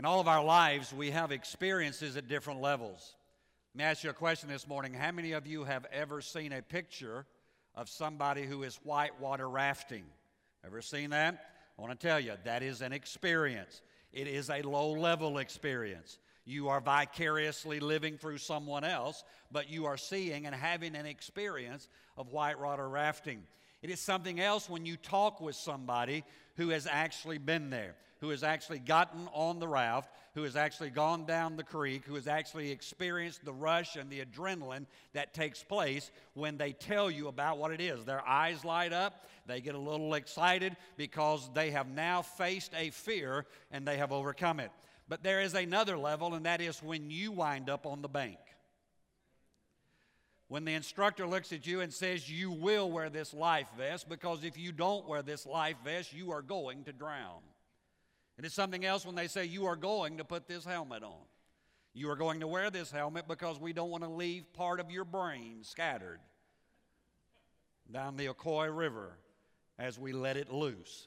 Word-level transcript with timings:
In 0.00 0.06
all 0.06 0.18
of 0.18 0.28
our 0.28 0.42
lives, 0.42 0.94
we 0.94 1.10
have 1.10 1.30
experiences 1.30 2.16
at 2.16 2.26
different 2.26 2.62
levels. 2.62 3.16
Let 3.74 3.78
me 3.78 3.84
ask 3.84 4.02
you 4.02 4.08
a 4.08 4.14
question 4.14 4.48
this 4.48 4.66
morning. 4.66 4.94
How 4.94 5.12
many 5.12 5.32
of 5.32 5.46
you 5.46 5.64
have 5.64 5.84
ever 5.92 6.22
seen 6.22 6.52
a 6.54 6.62
picture 6.62 7.26
of 7.74 7.90
somebody 7.90 8.46
who 8.46 8.62
is 8.62 8.76
whitewater 8.76 9.46
rafting? 9.46 10.04
Ever 10.64 10.80
seen 10.80 11.10
that? 11.10 11.44
I 11.78 11.82
want 11.82 12.00
to 12.00 12.06
tell 12.06 12.18
you, 12.18 12.32
that 12.44 12.62
is 12.62 12.80
an 12.80 12.94
experience. 12.94 13.82
It 14.10 14.26
is 14.26 14.48
a 14.48 14.62
low 14.62 14.92
level 14.92 15.36
experience. 15.36 16.18
You 16.46 16.70
are 16.70 16.80
vicariously 16.80 17.78
living 17.78 18.16
through 18.16 18.38
someone 18.38 18.84
else, 18.84 19.22
but 19.52 19.68
you 19.68 19.84
are 19.84 19.98
seeing 19.98 20.46
and 20.46 20.54
having 20.54 20.96
an 20.96 21.04
experience 21.04 21.90
of 22.16 22.28
whitewater 22.28 22.88
rafting. 22.88 23.42
It 23.82 23.90
is 23.90 24.00
something 24.00 24.40
else 24.40 24.66
when 24.66 24.86
you 24.86 24.96
talk 24.96 25.42
with 25.42 25.56
somebody 25.56 26.24
who 26.56 26.70
has 26.70 26.86
actually 26.90 27.36
been 27.36 27.68
there, 27.68 27.96
who 28.20 28.30
has 28.30 28.42
actually 28.42 28.78
gotten 28.78 29.28
on 29.32 29.58
the 29.58 29.68
raft, 29.68 30.10
who 30.34 30.42
has 30.42 30.56
actually 30.56 30.90
gone 30.90 31.24
down 31.24 31.56
the 31.56 31.62
creek, 31.62 32.04
who 32.04 32.14
has 32.14 32.26
actually 32.26 32.70
experienced 32.70 33.44
the 33.44 33.52
rush 33.52 33.96
and 33.96 34.10
the 34.10 34.20
adrenaline 34.20 34.86
that 35.12 35.34
takes 35.34 35.62
place 35.62 36.10
when 36.34 36.56
they 36.56 36.72
tell 36.72 37.10
you 37.10 37.28
about 37.28 37.58
what 37.58 37.72
it 37.72 37.80
is. 37.80 38.04
Their 38.04 38.26
eyes 38.26 38.64
light 38.64 38.92
up, 38.92 39.26
they 39.46 39.60
get 39.60 39.74
a 39.74 39.78
little 39.78 40.14
excited 40.14 40.76
because 40.96 41.50
they 41.54 41.70
have 41.70 41.88
now 41.88 42.22
faced 42.22 42.72
a 42.76 42.90
fear 42.90 43.46
and 43.70 43.86
they 43.86 43.96
have 43.96 44.12
overcome 44.12 44.60
it. 44.60 44.70
But 45.08 45.22
there 45.22 45.40
is 45.40 45.54
another 45.54 45.98
level, 45.98 46.34
and 46.34 46.46
that 46.46 46.60
is 46.60 46.82
when 46.82 47.10
you 47.10 47.32
wind 47.32 47.68
up 47.68 47.84
on 47.84 48.00
the 48.00 48.08
bank 48.08 48.38
when 50.50 50.64
the 50.64 50.74
instructor 50.74 51.28
looks 51.28 51.52
at 51.52 51.64
you 51.64 51.80
and 51.80 51.94
says, 51.94 52.28
You 52.28 52.50
will 52.50 52.90
wear 52.90 53.08
this 53.08 53.32
life 53.32 53.68
vest, 53.78 54.08
because 54.08 54.42
if 54.42 54.58
you 54.58 54.72
don't 54.72 55.06
wear 55.06 55.22
this 55.22 55.46
life 55.46 55.76
vest, 55.84 56.12
you 56.12 56.32
are 56.32 56.42
going 56.42 56.82
to 56.84 56.92
drown. 56.92 57.38
It 58.40 58.46
is 58.46 58.54
something 58.54 58.86
else 58.86 59.04
when 59.04 59.16
they 59.16 59.26
say, 59.26 59.44
You 59.44 59.66
are 59.66 59.76
going 59.76 60.16
to 60.16 60.24
put 60.24 60.48
this 60.48 60.64
helmet 60.64 61.02
on. 61.02 61.26
You 61.92 62.08
are 62.08 62.16
going 62.16 62.40
to 62.40 62.46
wear 62.46 62.70
this 62.70 62.90
helmet 62.90 63.28
because 63.28 63.60
we 63.60 63.74
don't 63.74 63.90
want 63.90 64.02
to 64.02 64.08
leave 64.08 64.50
part 64.54 64.80
of 64.80 64.90
your 64.90 65.04
brain 65.04 65.58
scattered 65.60 66.20
down 67.92 68.16
the 68.16 68.28
Ocoee 68.28 68.74
River 68.74 69.18
as 69.78 69.98
we 69.98 70.14
let 70.14 70.38
it 70.38 70.50
loose. 70.50 71.06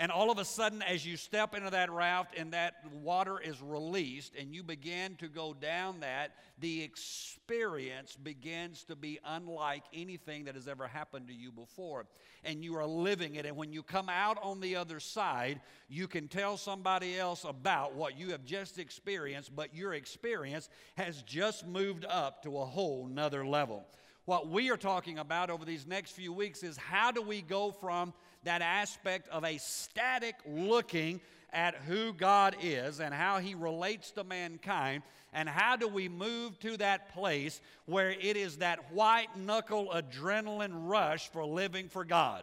And 0.00 0.10
all 0.10 0.30
of 0.30 0.38
a 0.38 0.46
sudden, 0.46 0.80
as 0.80 1.04
you 1.04 1.18
step 1.18 1.54
into 1.54 1.68
that 1.68 1.92
raft 1.92 2.34
and 2.34 2.54
that 2.54 2.90
water 2.90 3.38
is 3.38 3.60
released 3.60 4.32
and 4.34 4.54
you 4.54 4.62
begin 4.62 5.14
to 5.16 5.28
go 5.28 5.52
down 5.52 6.00
that, 6.00 6.36
the 6.58 6.82
experience 6.82 8.16
begins 8.16 8.82
to 8.84 8.96
be 8.96 9.18
unlike 9.26 9.82
anything 9.92 10.44
that 10.44 10.54
has 10.54 10.66
ever 10.66 10.86
happened 10.88 11.28
to 11.28 11.34
you 11.34 11.52
before. 11.52 12.06
And 12.44 12.64
you 12.64 12.78
are 12.78 12.86
living 12.86 13.34
it. 13.34 13.44
And 13.44 13.58
when 13.58 13.74
you 13.74 13.82
come 13.82 14.08
out 14.08 14.38
on 14.42 14.60
the 14.60 14.76
other 14.76 15.00
side, 15.00 15.60
you 15.86 16.08
can 16.08 16.28
tell 16.28 16.56
somebody 16.56 17.18
else 17.18 17.44
about 17.44 17.94
what 17.94 18.18
you 18.18 18.30
have 18.30 18.46
just 18.46 18.78
experienced, 18.78 19.54
but 19.54 19.74
your 19.74 19.92
experience 19.92 20.70
has 20.96 21.20
just 21.24 21.66
moved 21.66 22.06
up 22.06 22.42
to 22.44 22.56
a 22.56 22.64
whole 22.64 23.06
nother 23.06 23.44
level. 23.44 23.84
What 24.24 24.48
we 24.48 24.70
are 24.70 24.76
talking 24.78 25.18
about 25.18 25.50
over 25.50 25.64
these 25.64 25.86
next 25.86 26.12
few 26.12 26.32
weeks 26.32 26.62
is 26.62 26.78
how 26.78 27.10
do 27.10 27.20
we 27.20 27.42
go 27.42 27.70
from 27.70 28.14
that 28.44 28.62
aspect 28.62 29.28
of 29.28 29.44
a 29.44 29.58
static 29.58 30.36
looking 30.46 31.20
at 31.52 31.74
who 31.74 32.12
God 32.12 32.56
is 32.62 33.00
and 33.00 33.12
how 33.12 33.38
He 33.38 33.54
relates 33.54 34.10
to 34.12 34.24
mankind, 34.24 35.02
and 35.32 35.48
how 35.48 35.76
do 35.76 35.88
we 35.88 36.08
move 36.08 36.58
to 36.60 36.76
that 36.78 37.12
place 37.12 37.60
where 37.86 38.10
it 38.10 38.36
is 38.36 38.58
that 38.58 38.92
white 38.92 39.36
knuckle 39.36 39.92
adrenaline 39.94 40.88
rush 40.88 41.28
for 41.30 41.44
living 41.44 41.88
for 41.88 42.04
God. 42.04 42.42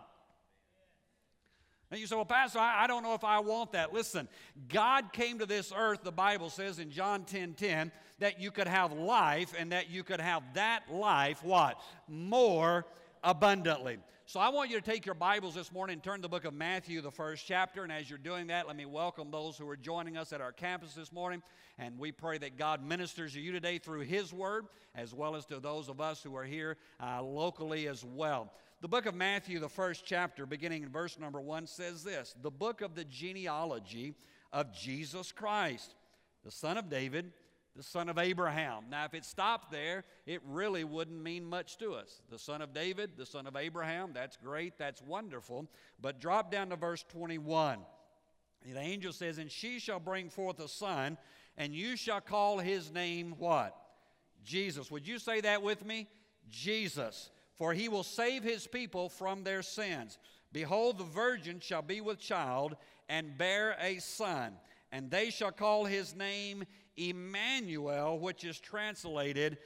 And 1.89 1.99
you 2.01 2.07
say, 2.07 2.15
well, 2.15 2.25
Pastor, 2.25 2.59
I, 2.59 2.83
I, 2.83 2.87
don't 2.87 3.01
know 3.01 3.13
if 3.13 3.23
I 3.23 3.39
want 3.39 3.71
that. 3.71 3.93
Listen, 3.93 4.27
God 4.67 5.13
came 5.13 5.39
to 5.39 5.45
this 5.45 5.71
earth, 5.75 6.03
the 6.03 6.11
Bible 6.11 6.49
says 6.49 6.79
in 6.79 6.91
John 6.91 7.23
10 7.23 7.53
10, 7.53 7.91
that 8.19 8.41
you 8.41 8.51
could 8.51 8.67
have 8.67 8.91
life 8.91 9.53
and 9.57 9.71
that 9.71 9.89
you 9.89 10.03
could 10.03 10.19
have 10.19 10.43
that 10.53 10.91
life, 10.91 11.43
what? 11.43 11.79
More 12.09 12.85
abundantly. 13.23 13.99
So 14.29 14.41
I 14.41 14.49
want 14.49 14.69
you 14.69 14.75
to 14.75 14.83
take 14.83 15.05
your 15.05 15.15
Bibles 15.15 15.55
this 15.55 15.71
morning 15.71 15.93
and 15.93 16.03
turn 16.03 16.17
to 16.17 16.21
the 16.23 16.27
book 16.27 16.43
of 16.43 16.53
Matthew, 16.53 16.99
the 16.99 17.09
first 17.09 17.45
chapter. 17.47 17.83
And 17.83 17.93
as 17.93 18.09
you're 18.09 18.19
doing 18.19 18.47
that, 18.47 18.67
let 18.67 18.75
me 18.75 18.85
welcome 18.85 19.31
those 19.31 19.57
who 19.57 19.65
are 19.69 19.77
joining 19.77 20.17
us 20.17 20.33
at 20.33 20.41
our 20.41 20.51
campus 20.51 20.93
this 20.93 21.13
morning. 21.13 21.41
And 21.79 21.97
we 21.97 22.11
pray 22.11 22.37
that 22.39 22.57
God 22.57 22.83
ministers 22.83 23.35
to 23.35 23.39
you 23.39 23.53
today 23.53 23.77
through 23.77 24.01
His 24.01 24.33
Word, 24.33 24.65
as 24.95 25.13
well 25.13 25.37
as 25.37 25.45
to 25.45 25.61
those 25.61 25.87
of 25.87 26.01
us 26.01 26.21
who 26.21 26.35
are 26.35 26.43
here 26.43 26.75
uh, 27.01 27.23
locally 27.23 27.87
as 27.87 28.03
well. 28.03 28.51
The 28.81 28.89
book 28.89 29.05
of 29.05 29.15
Matthew, 29.15 29.59
the 29.59 29.69
first 29.69 30.03
chapter, 30.05 30.45
beginning 30.45 30.83
in 30.83 30.89
verse 30.89 31.17
number 31.17 31.39
one, 31.39 31.65
says 31.65 32.03
this 32.03 32.35
The 32.41 32.51
book 32.51 32.81
of 32.81 32.95
the 32.95 33.05
genealogy 33.05 34.13
of 34.51 34.73
Jesus 34.73 35.31
Christ, 35.31 35.95
the 36.43 36.51
son 36.51 36.77
of 36.77 36.89
David 36.89 37.31
the 37.77 37.83
son 37.83 38.09
of 38.09 38.17
Abraham. 38.17 38.85
Now, 38.89 39.05
if 39.05 39.13
it 39.13 39.23
stopped 39.23 39.71
there, 39.71 40.03
it 40.25 40.41
really 40.47 40.83
wouldn't 40.83 41.21
mean 41.21 41.45
much 41.45 41.77
to 41.77 41.93
us. 41.93 42.21
The 42.31 42.39
son 42.39 42.63
of 42.63 42.73
David, 42.73 43.11
the 43.15 43.25
son 43.25 43.45
of 43.45 43.55
Abraham, 43.55 44.11
that's 44.13 44.35
great, 44.35 44.79
that's 44.79 45.01
wonderful. 45.03 45.67
But 46.01 46.19
drop 46.19 46.51
down 46.51 46.69
to 46.69 46.75
verse 46.75 47.05
21. 47.07 47.77
The 48.65 48.79
angel 48.79 49.13
says, 49.13 49.37
And 49.37 49.51
she 49.51 49.77
shall 49.77 49.99
bring 49.99 50.29
forth 50.29 50.59
a 50.59 50.67
son, 50.67 51.19
and 51.55 51.75
you 51.75 51.95
shall 51.95 52.19
call 52.19 52.57
his 52.57 52.91
name 52.91 53.35
what? 53.37 53.77
Jesus. 54.43 54.89
Would 54.89 55.07
you 55.07 55.19
say 55.19 55.41
that 55.41 55.61
with 55.61 55.85
me? 55.85 56.07
Jesus. 56.49 57.29
For 57.53 57.73
he 57.73 57.89
will 57.89 58.03
save 58.03 58.43
his 58.43 58.65
people 58.65 59.07
from 59.07 59.43
their 59.43 59.61
sins. 59.61 60.17
Behold, 60.51 60.97
the 60.97 61.03
virgin 61.03 61.59
shall 61.59 61.83
be 61.83 62.01
with 62.01 62.19
child 62.19 62.75
and 63.07 63.37
bear 63.37 63.77
a 63.79 63.99
son, 63.99 64.53
and 64.91 65.11
they 65.11 65.29
shall 65.29 65.51
call 65.51 65.85
his 65.85 66.15
name 66.15 66.65
Emmanuel, 66.97 68.19
which 68.19 68.43
is 68.43 68.59
translated 68.59 69.57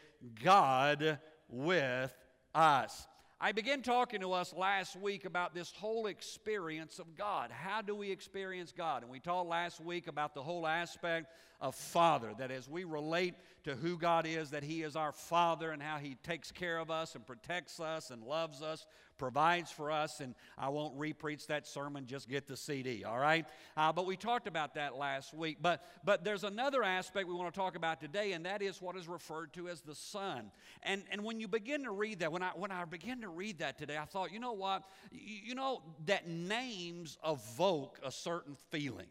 God 0.44 1.20
with 1.50 2.14
us. 2.54 3.08
I 3.44 3.54
began 3.54 3.82
talking 3.82 4.22
to 4.22 4.34
us 4.34 4.54
last 4.54 4.96
week 4.96 5.26
about 5.26 5.56
this 5.56 5.72
whole 5.72 6.06
experience 6.06 7.00
of 7.00 7.16
God. 7.16 7.50
How 7.50 7.82
do 7.82 7.96
we 7.96 8.12
experience 8.12 8.72
God? 8.72 9.02
And 9.02 9.12
we 9.12 9.20
talked 9.20 9.50
last 9.50 9.82
week 9.84 10.06
about 10.06 10.36
the 10.36 10.44
whole 10.44 10.68
aspect 10.68 11.34
of 11.60 11.74
Father, 11.74 12.36
that 12.38 12.52
as 12.52 12.70
we 12.70 12.84
relate 12.84 13.34
to 13.64 13.76
who 13.76 13.98
God 13.98 14.28
is, 14.28 14.52
that 14.52 14.64
He 14.64 14.84
is 14.84 14.96
our 14.96 15.12
Father 15.12 15.72
and 15.72 15.82
how 15.82 15.98
He 15.98 16.18
takes 16.22 16.52
care 16.52 16.78
of 16.78 16.92
us 16.92 17.16
and 17.16 17.26
protects 17.26 17.80
us 17.80 18.12
and 18.12 18.22
loves 18.22 18.62
us 18.62 18.86
provides 19.22 19.70
for 19.70 19.92
us, 19.92 20.20
and 20.20 20.34
I 20.58 20.70
won't 20.70 20.98
repreach 20.98 21.46
that 21.46 21.68
sermon, 21.68 22.08
just 22.08 22.28
get 22.28 22.48
the 22.48 22.58
CD, 22.58 23.04
all 23.04 23.20
right? 23.20 23.46
Uh, 23.78 23.94
but 23.94 24.08
we 24.08 24.18
talked 24.18 24.48
about 24.48 24.74
that 24.74 24.98
last 24.98 25.32
week. 25.32 25.60
But, 25.62 25.86
but 26.04 26.24
there's 26.24 26.44
another 26.44 26.82
aspect 26.82 27.28
we 27.28 27.36
want 27.36 27.54
to 27.54 27.60
talk 27.60 27.76
about 27.76 28.02
today, 28.02 28.32
and 28.32 28.48
that 28.48 28.64
is 28.64 28.82
what 28.82 28.98
is 28.98 29.08
referred 29.08 29.54
to 29.54 29.70
as 29.70 29.82
the 29.82 29.94
Son. 29.94 30.50
And, 30.82 31.04
and 31.12 31.24
when 31.24 31.40
you 31.40 31.48
begin 31.48 31.84
to 31.84 31.92
read 31.92 32.22
that, 32.22 32.32
when 32.32 32.42
I, 32.42 32.50
when 32.56 32.72
I 32.72 32.84
began 32.86 33.22
to 33.22 33.28
read 33.28 33.60
that 33.60 33.78
today, 33.78 33.96
I 33.96 34.06
thought, 34.06 34.34
you 34.34 34.40
know 34.40 34.54
what? 34.54 34.86
You, 35.12 35.38
you 35.50 35.54
know 35.54 35.84
that 36.08 36.28
names 36.28 37.20
evoke 37.24 38.00
a 38.04 38.10
certain 38.12 38.56
feeling, 38.72 39.10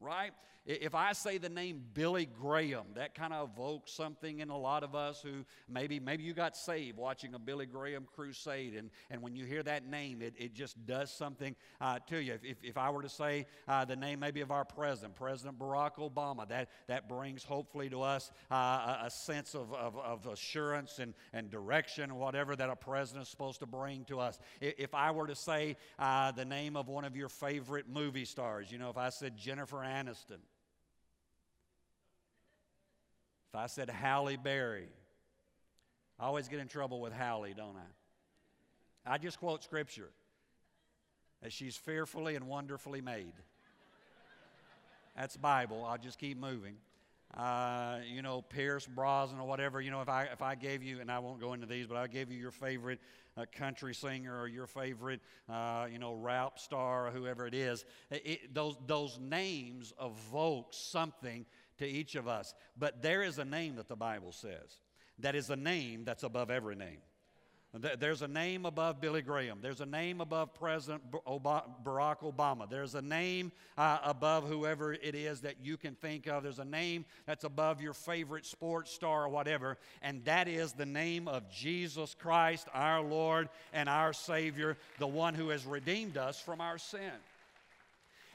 right? 0.00 0.32
If 0.66 0.94
I 0.94 1.12
say 1.12 1.36
the 1.36 1.50
name 1.50 1.82
Billy 1.92 2.24
Graham, 2.24 2.86
that 2.94 3.14
kind 3.14 3.34
of 3.34 3.50
evokes 3.50 3.92
something 3.92 4.38
in 4.38 4.48
a 4.48 4.56
lot 4.56 4.82
of 4.82 4.94
us 4.94 5.20
who 5.20 5.44
maybe 5.68 6.00
maybe 6.00 6.22
you 6.22 6.32
got 6.32 6.56
saved 6.56 6.96
watching 6.96 7.34
a 7.34 7.38
Billy 7.38 7.66
Graham 7.66 8.06
crusade, 8.16 8.74
and, 8.74 8.88
and 9.10 9.20
when 9.20 9.36
you 9.36 9.44
hear 9.44 9.62
that 9.62 9.86
name, 9.86 10.22
it, 10.22 10.32
it 10.38 10.54
just 10.54 10.86
does 10.86 11.10
something 11.10 11.54
uh, 11.82 11.98
to 12.06 12.16
you. 12.16 12.38
If, 12.42 12.56
if 12.62 12.78
I 12.78 12.88
were 12.88 13.02
to 13.02 13.10
say 13.10 13.46
uh, 13.68 13.84
the 13.84 13.96
name 13.96 14.20
maybe 14.20 14.40
of 14.40 14.50
our 14.50 14.64
president, 14.64 15.16
President 15.16 15.58
Barack 15.58 15.96
Obama, 15.96 16.48
that, 16.48 16.70
that 16.86 17.10
brings 17.10 17.44
hopefully 17.44 17.90
to 17.90 18.00
us 18.00 18.30
uh, 18.50 18.54
a, 18.54 18.98
a, 19.04 19.10
sense 19.10 19.54
of, 19.54 19.70
of, 19.74 19.98
of, 19.98 20.26
assurance 20.26 20.98
and, 20.98 21.12
and 21.34 21.50
direction, 21.50 22.14
whatever 22.14 22.56
that 22.56 22.70
a 22.70 22.76
president 22.76 23.24
is 23.24 23.28
supposed 23.28 23.60
to 23.60 23.66
bring 23.66 24.04
to 24.06 24.18
us. 24.18 24.38
If 24.62 24.94
I 24.94 25.10
were 25.10 25.26
to 25.26 25.36
say 25.36 25.76
uh, 25.98 26.32
the 26.32 26.46
name 26.46 26.74
of 26.74 26.88
one 26.88 27.04
of 27.04 27.16
your 27.16 27.28
favorite 27.28 27.86
movie 27.86 28.24
stars, 28.24 28.72
you 28.72 28.78
know, 28.78 28.88
if 28.88 28.96
I 28.96 29.10
said 29.10 29.36
Jennifer 29.36 29.78
Aniston, 29.78 30.40
if 33.54 33.60
I 33.60 33.66
said 33.68 33.88
Halle 33.88 34.36
Berry, 34.36 34.88
I 36.18 36.24
always 36.24 36.48
get 36.48 36.58
in 36.58 36.66
trouble 36.66 37.00
with 37.00 37.12
Halle, 37.12 37.54
don't 37.56 37.76
I? 37.76 39.14
I 39.14 39.16
just 39.16 39.38
quote 39.38 39.62
scripture 39.62 40.10
that 41.40 41.52
she's 41.52 41.76
fearfully 41.76 42.34
and 42.34 42.48
wonderfully 42.48 43.00
made. 43.00 43.32
That's 45.16 45.36
Bible. 45.36 45.84
I'll 45.88 45.98
just 45.98 46.18
keep 46.18 46.36
moving. 46.36 46.74
Uh, 47.32 47.98
you 48.12 48.22
know, 48.22 48.42
Pierce 48.42 48.86
Brosnan 48.86 49.40
or 49.40 49.46
whatever. 49.46 49.80
You 49.80 49.92
know, 49.92 50.00
if 50.00 50.08
I 50.08 50.24
if 50.24 50.42
I 50.42 50.56
gave 50.56 50.82
you, 50.82 51.00
and 51.00 51.08
I 51.08 51.20
won't 51.20 51.40
go 51.40 51.52
into 51.52 51.66
these, 51.66 51.86
but 51.86 51.96
I 51.96 52.08
gave 52.08 52.32
you 52.32 52.38
your 52.38 52.50
favorite 52.50 52.98
uh, 53.36 53.44
country 53.52 53.94
singer 53.94 54.36
or 54.36 54.48
your 54.48 54.66
favorite, 54.66 55.20
uh, 55.48 55.86
you 55.92 56.00
know, 56.00 56.14
rap 56.14 56.58
star 56.58 57.06
or 57.06 57.10
whoever 57.10 57.46
it 57.46 57.54
is, 57.54 57.84
it, 58.10 58.52
those 58.52 58.76
those 58.86 59.18
names 59.20 59.92
evoke 60.00 60.68
something 60.72 61.46
to 61.78 61.86
each 61.86 62.14
of 62.14 62.28
us. 62.28 62.54
But 62.76 63.02
there 63.02 63.22
is 63.22 63.38
a 63.38 63.44
name 63.44 63.76
that 63.76 63.88
the 63.88 63.96
Bible 63.96 64.32
says 64.32 64.78
that 65.18 65.34
is 65.34 65.50
a 65.50 65.56
name 65.56 66.04
that's 66.04 66.22
above 66.22 66.50
every 66.50 66.76
name. 66.76 66.98
There's 67.98 68.22
a 68.22 68.28
name 68.28 68.66
above 68.66 69.00
Billy 69.00 69.20
Graham. 69.20 69.58
There's 69.60 69.80
a 69.80 69.86
name 69.86 70.20
above 70.20 70.54
President 70.54 71.02
Barack 71.10 72.18
Obama. 72.20 72.70
There's 72.70 72.94
a 72.94 73.02
name 73.02 73.50
uh, 73.76 73.98
above 74.04 74.46
whoever 74.46 74.92
it 74.92 75.16
is 75.16 75.40
that 75.40 75.56
you 75.60 75.76
can 75.76 75.96
think 75.96 76.28
of. 76.28 76.44
There's 76.44 76.60
a 76.60 76.64
name 76.64 77.04
that's 77.26 77.42
above 77.42 77.80
your 77.80 77.92
favorite 77.92 78.46
sports 78.46 78.92
star 78.92 79.24
or 79.24 79.28
whatever, 79.28 79.76
and 80.02 80.24
that 80.24 80.46
is 80.46 80.72
the 80.72 80.86
name 80.86 81.26
of 81.26 81.50
Jesus 81.50 82.14
Christ, 82.14 82.68
our 82.72 83.02
Lord 83.02 83.48
and 83.72 83.88
our 83.88 84.12
Savior, 84.12 84.76
the 85.00 85.08
one 85.08 85.34
who 85.34 85.48
has 85.48 85.66
redeemed 85.66 86.16
us 86.16 86.38
from 86.38 86.60
our 86.60 86.78
sin. 86.78 87.10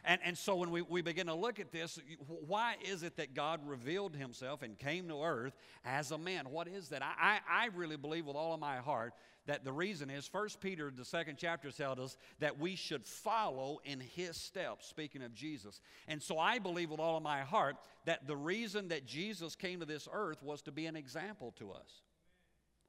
And, 0.10 0.20
and 0.26 0.36
so 0.36 0.56
when 0.56 0.72
we, 0.72 0.82
we 0.82 1.04
begin 1.04 1.28
to 1.28 1.36
look 1.36 1.60
at 1.60 1.72
this, 1.72 2.00
why 2.26 2.78
is 2.84 3.04
it 3.04 3.18
that 3.18 3.36
God 3.36 3.60
revealed 3.64 4.16
himself 4.16 4.64
and 4.64 4.76
came 4.76 5.08
to 5.08 5.22
earth 5.22 5.54
as 5.86 6.10
a 6.10 6.18
man? 6.18 6.50
What 6.50 6.68
is 6.68 6.90
that? 6.90 7.04
I, 7.04 7.14
I, 7.48 7.66
I 7.66 7.68
really 7.76 7.96
believe 7.96 8.26
with 8.26 8.36
all 8.36 8.56
of 8.56 8.60
my 8.60 8.78
heart 8.78 9.14
that 9.46 9.64
the 9.64 9.72
reason 9.72 10.10
is 10.10 10.28
First 10.28 10.62
Peter, 10.62 10.92
the 10.92 11.06
second 11.06 11.38
chapter, 11.38 11.70
tells 11.70 12.00
us 12.00 12.18
that 12.40 12.60
we 12.60 12.76
should 12.76 13.06
follow 13.06 13.82
in 13.86 14.00
his 14.00 14.36
steps, 14.36 14.88
speaking 14.88 15.22
of 15.22 15.36
Jesus. 15.36 15.80
And 16.08 16.20
so 16.20 16.40
I 16.40 16.58
believe 16.58 16.90
with 16.90 17.00
all 17.00 17.16
of 17.16 17.22
my 17.22 17.42
heart 17.42 17.76
that 18.06 18.26
the 18.26 18.36
reason 18.36 18.88
that 18.88 19.06
Jesus 19.06 19.56
came 19.56 19.80
to 19.80 19.86
this 19.86 20.08
earth 20.12 20.42
was 20.42 20.64
to 20.64 20.72
be 20.72 20.88
an 20.88 20.96
example 20.96 21.54
to 21.60 21.70
us 21.72 22.02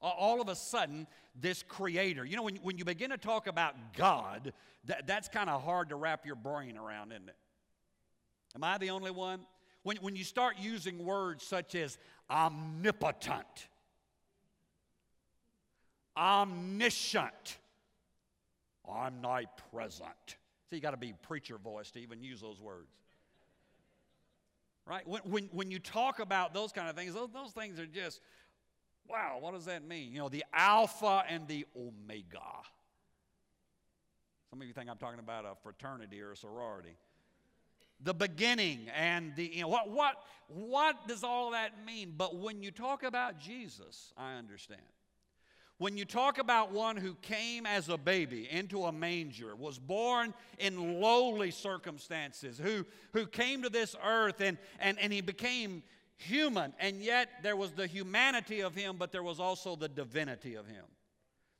all 0.01 0.41
of 0.41 0.49
a 0.49 0.55
sudden, 0.55 1.07
this 1.39 1.63
creator, 1.63 2.25
you 2.25 2.35
know, 2.35 2.43
when, 2.43 2.55
when 2.57 2.77
you 2.77 2.85
begin 2.85 3.11
to 3.11 3.17
talk 3.17 3.47
about 3.47 3.75
God, 3.95 4.53
that, 4.85 5.07
that's 5.07 5.27
kind 5.27 5.49
of 5.49 5.63
hard 5.63 5.89
to 5.89 5.95
wrap 5.95 6.25
your 6.25 6.35
brain 6.35 6.77
around, 6.77 7.11
isn't 7.11 7.29
it? 7.29 7.35
Am 8.55 8.63
I 8.63 8.77
the 8.77 8.89
only 8.89 9.11
one? 9.11 9.41
When, 9.83 9.97
when 9.97 10.15
you 10.15 10.23
start 10.23 10.55
using 10.59 11.03
words 11.03 11.43
such 11.43 11.75
as 11.75 11.97
omnipotent, 12.29 13.67
omniscient, 16.17 17.57
omnipresent. 18.85 20.37
so 20.69 20.75
you 20.75 20.81
got 20.81 20.91
to 20.91 20.97
be 20.97 21.13
preacher 21.23 21.57
voice 21.57 21.91
to 21.91 21.99
even 21.99 22.23
use 22.23 22.41
those 22.41 22.59
words. 22.59 22.91
Right? 24.85 25.07
When, 25.07 25.21
when, 25.23 25.49
when 25.51 25.71
you 25.71 25.79
talk 25.79 26.19
about 26.19 26.53
those 26.53 26.71
kind 26.71 26.89
of 26.89 26.95
things, 26.95 27.13
those, 27.13 27.29
those 27.33 27.51
things 27.51 27.79
are 27.79 27.85
just, 27.85 28.19
Wow, 29.11 29.39
what 29.41 29.53
does 29.53 29.65
that 29.65 29.85
mean? 29.85 30.13
You 30.13 30.19
know, 30.19 30.29
the 30.29 30.45
Alpha 30.53 31.23
and 31.27 31.45
the 31.47 31.65
Omega. 31.75 32.39
Some 34.49 34.61
of 34.61 34.67
you 34.67 34.73
think 34.73 34.89
I'm 34.89 34.97
talking 34.97 35.19
about 35.19 35.43
a 35.43 35.55
fraternity 35.61 36.21
or 36.21 36.31
a 36.31 36.37
sorority. 36.37 36.95
The 38.03 38.13
beginning 38.13 38.87
and 38.95 39.35
the, 39.35 39.51
you 39.53 39.61
know, 39.61 39.67
what, 39.67 39.89
what, 39.89 40.15
what 40.47 41.07
does 41.07 41.23
all 41.23 41.51
that 41.51 41.85
mean? 41.85 42.13
But 42.17 42.37
when 42.37 42.63
you 42.63 42.71
talk 42.71 43.03
about 43.03 43.37
Jesus, 43.37 44.13
I 44.17 44.35
understand. 44.35 44.81
When 45.77 45.97
you 45.97 46.05
talk 46.05 46.37
about 46.37 46.71
one 46.71 46.95
who 46.95 47.15
came 47.15 47.65
as 47.65 47.89
a 47.89 47.97
baby 47.97 48.47
into 48.49 48.85
a 48.85 48.91
manger, 48.91 49.55
was 49.55 49.77
born 49.77 50.33
in 50.57 51.01
lowly 51.01 51.51
circumstances, 51.51 52.57
who, 52.57 52.85
who 53.13 53.25
came 53.25 53.63
to 53.63 53.69
this 53.69 53.95
earth 54.05 54.41
and, 54.41 54.57
and, 54.79 54.97
and 54.99 55.11
he 55.11 55.21
became 55.21 55.83
human, 56.21 56.73
and 56.79 57.01
yet 57.01 57.29
there 57.43 57.55
was 57.55 57.71
the 57.71 57.87
humanity 57.87 58.61
of 58.61 58.75
him, 58.75 58.97
but 58.97 59.11
there 59.11 59.23
was 59.23 59.39
also 59.39 59.75
the 59.75 59.89
divinity 59.89 60.55
of 60.55 60.67
him. 60.67 60.85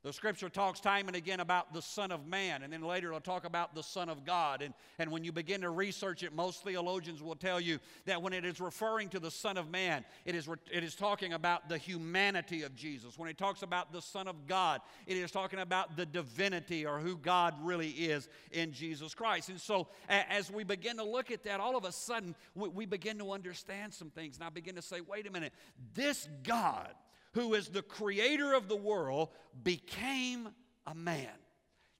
The 0.02 0.12
scripture 0.12 0.48
talks 0.48 0.80
time 0.80 1.06
and 1.06 1.16
again 1.16 1.38
about 1.38 1.72
the 1.72 1.80
Son 1.80 2.10
of 2.10 2.26
Man, 2.26 2.64
and 2.64 2.72
then 2.72 2.82
later 2.82 3.08
it'll 3.08 3.20
talk 3.20 3.44
about 3.44 3.72
the 3.72 3.84
Son 3.84 4.08
of 4.08 4.24
God. 4.24 4.60
And, 4.60 4.74
and 4.98 5.12
when 5.12 5.22
you 5.22 5.30
begin 5.30 5.60
to 5.60 5.70
research 5.70 6.24
it, 6.24 6.34
most 6.34 6.64
theologians 6.64 7.22
will 7.22 7.36
tell 7.36 7.60
you 7.60 7.78
that 8.06 8.20
when 8.20 8.32
it 8.32 8.44
is 8.44 8.60
referring 8.60 9.10
to 9.10 9.20
the 9.20 9.30
Son 9.30 9.56
of 9.56 9.70
Man, 9.70 10.04
it 10.24 10.34
is, 10.34 10.48
it 10.72 10.82
is 10.82 10.96
talking 10.96 11.34
about 11.34 11.68
the 11.68 11.78
humanity 11.78 12.62
of 12.62 12.74
Jesus. 12.74 13.16
When 13.16 13.30
it 13.30 13.38
talks 13.38 13.62
about 13.62 13.92
the 13.92 14.02
Son 14.02 14.26
of 14.26 14.48
God, 14.48 14.80
it 15.06 15.16
is 15.16 15.30
talking 15.30 15.60
about 15.60 15.96
the 15.96 16.04
divinity 16.04 16.84
or 16.84 16.98
who 16.98 17.16
God 17.16 17.54
really 17.62 17.90
is 17.90 18.28
in 18.50 18.72
Jesus 18.72 19.14
Christ. 19.14 19.50
And 19.50 19.60
so 19.60 19.86
as 20.08 20.50
we 20.50 20.64
begin 20.64 20.96
to 20.96 21.04
look 21.04 21.30
at 21.30 21.44
that, 21.44 21.60
all 21.60 21.76
of 21.76 21.84
a 21.84 21.92
sudden 21.92 22.34
we, 22.56 22.68
we 22.68 22.86
begin 22.86 23.18
to 23.18 23.30
understand 23.30 23.94
some 23.94 24.10
things. 24.10 24.34
And 24.34 24.44
I 24.44 24.50
begin 24.50 24.74
to 24.74 24.82
say, 24.82 25.00
wait 25.00 25.28
a 25.28 25.30
minute, 25.30 25.52
this 25.94 26.28
God 26.42 26.92
who 27.34 27.54
is 27.54 27.68
the 27.68 27.82
creator 27.82 28.52
of 28.52 28.68
the 28.68 28.76
world, 28.76 29.30
became 29.62 30.48
a 30.86 30.94
man, 30.94 31.28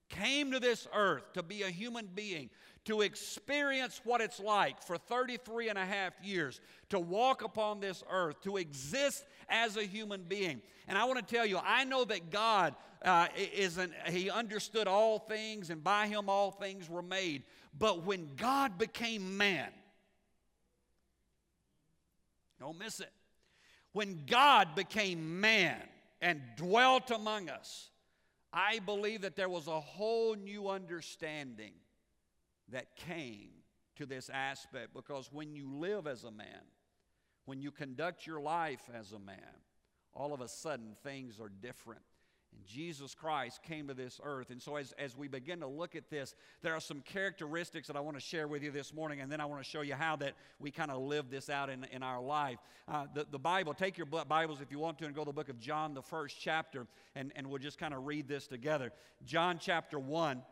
came 0.09 0.53
to 0.53 0.61
this 0.61 0.87
earth 0.95 1.33
to 1.35 1.43
be 1.43 1.63
a 1.63 1.71
human 1.71 2.09
being, 2.15 2.51
to 2.85 3.03
experience 3.03 4.01
what 4.05 4.21
it's 4.21 4.41
like 4.41 4.83
for 4.83 4.99
33 4.99 5.69
and 5.69 5.79
a 5.79 5.85
half 5.85 6.13
years, 6.23 6.61
to 6.91 6.99
walk 6.99 7.43
upon 7.43 7.81
this 7.81 8.03
earth, 8.11 8.41
to 8.43 8.57
exist 8.57 9.25
as 9.49 9.77
a 9.77 9.85
human 9.85 10.23
being. 10.25 10.61
And 10.89 10.99
I 10.99 11.05
want 11.05 11.27
to 11.27 11.35
tell 11.35 11.47
you, 11.47 11.59
I 11.65 11.85
know 11.85 12.05
that 12.05 12.31
God 12.31 12.75
uh, 13.05 13.29
isn't, 13.37 13.93
He 14.09 14.31
understood 14.31 14.89
all 14.89 15.19
things, 15.19 15.71
and 15.71 15.83
by 15.83 16.09
Him 16.09 16.29
all 16.29 16.51
things 16.51 16.91
were 16.91 17.03
made. 17.03 17.45
But 17.79 18.05
when 18.05 18.31
God 18.37 18.79
became 18.79 19.37
man, 19.37 19.71
don't 22.61 22.79
miss 22.79 23.01
it. 23.01 23.11
When 23.93 24.25
God 24.27 24.75
became 24.75 25.41
man 25.41 25.81
and 26.21 26.41
dwelt 26.57 27.11
among 27.11 27.49
us, 27.49 27.91
I 28.53 28.79
believe 28.81 29.23
that 29.23 29.37
there 29.37 29.49
was 29.49 29.67
a 29.67 29.81
whole 29.81 30.35
new 30.35 30.69
understanding 30.69 31.73
that 32.69 32.97
came 32.97 33.51
to 33.97 34.07
this 34.07 34.31
aspect 34.31 34.95
because 34.95 35.31
when 35.33 35.55
you 35.55 35.71
live 35.73 36.07
as 36.07 36.25
a 36.25 36.31
man, 36.31 36.63
when 37.45 37.61
you 37.61 37.71
conduct 37.71 38.27
your 38.27 38.41
life 38.41 38.83
as 38.95 39.13
a 39.13 39.19
man, 39.19 39.37
all 40.15 40.33
of 40.33 40.41
a 40.41 40.49
sudden 40.49 40.95
things 41.03 41.41
are 41.41 41.51
different. 41.61 42.03
And 42.55 42.67
Jesus 42.67 43.15
Christ 43.15 43.63
came 43.63 43.89
to 43.89 43.95
this 43.95 44.21
earth. 44.23 44.51
And 44.51 44.61
so, 44.61 44.77
as, 44.77 44.93
as 44.99 45.17
we 45.17 45.27
begin 45.27 45.61
to 45.61 45.67
look 45.67 45.97
at 45.97 46.11
this, 46.11 46.35
there 46.63 46.75
are 46.75 46.81
some 46.81 47.01
characteristics 47.01 47.87
that 47.87 47.97
I 47.97 48.01
want 48.01 48.17
to 48.17 48.23
share 48.23 48.47
with 48.47 48.63
you 48.63 48.71
this 48.71 48.93
morning, 48.93 49.21
and 49.21 49.33
then 49.33 49.41
I 49.41 49.47
want 49.47 49.63
to 49.63 49.69
show 49.69 49.81
you 49.81 49.95
how 49.95 50.17
that 50.17 50.35
we 50.59 50.71
kind 50.71 50.91
of 50.91 51.01
live 51.01 51.31
this 51.31 51.49
out 51.49 51.71
in, 51.71 51.85
in 51.93 52.03
our 52.03 52.21
life. 52.21 52.59
Uh, 52.87 53.07
the, 53.15 53.27
the 53.31 53.39
Bible, 53.39 53.75
take 53.75 53.97
your 53.97 54.07
Bibles 54.07 54.61
if 54.61 54.71
you 54.71 54.79
want 54.79 54.99
to, 54.99 55.07
and 55.07 55.15
go 55.15 55.23
to 55.23 55.27
the 55.27 55.33
book 55.33 55.49
of 55.49 55.59
John, 55.59 55.95
the 55.95 56.03
first 56.03 56.37
chapter, 56.39 56.87
and, 57.15 57.33
and 57.37 57.49
we'll 57.49 57.59
just 57.59 57.79
kind 57.79 57.95
of 57.95 58.07
read 58.07 58.29
this 58.29 58.47
together. 58.47 58.93
John 59.25 59.59
chapter 59.59 59.99
1, 59.99 60.43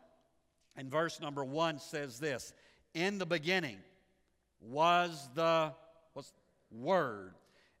and 0.77 0.89
verse 0.89 1.19
number 1.19 1.43
1 1.43 1.79
says 1.79 2.19
this 2.19 2.53
In 2.95 3.19
the 3.19 3.25
beginning 3.25 3.77
was 4.59 5.29
the 5.35 5.73
was 6.15 6.33
Word, 6.71 7.33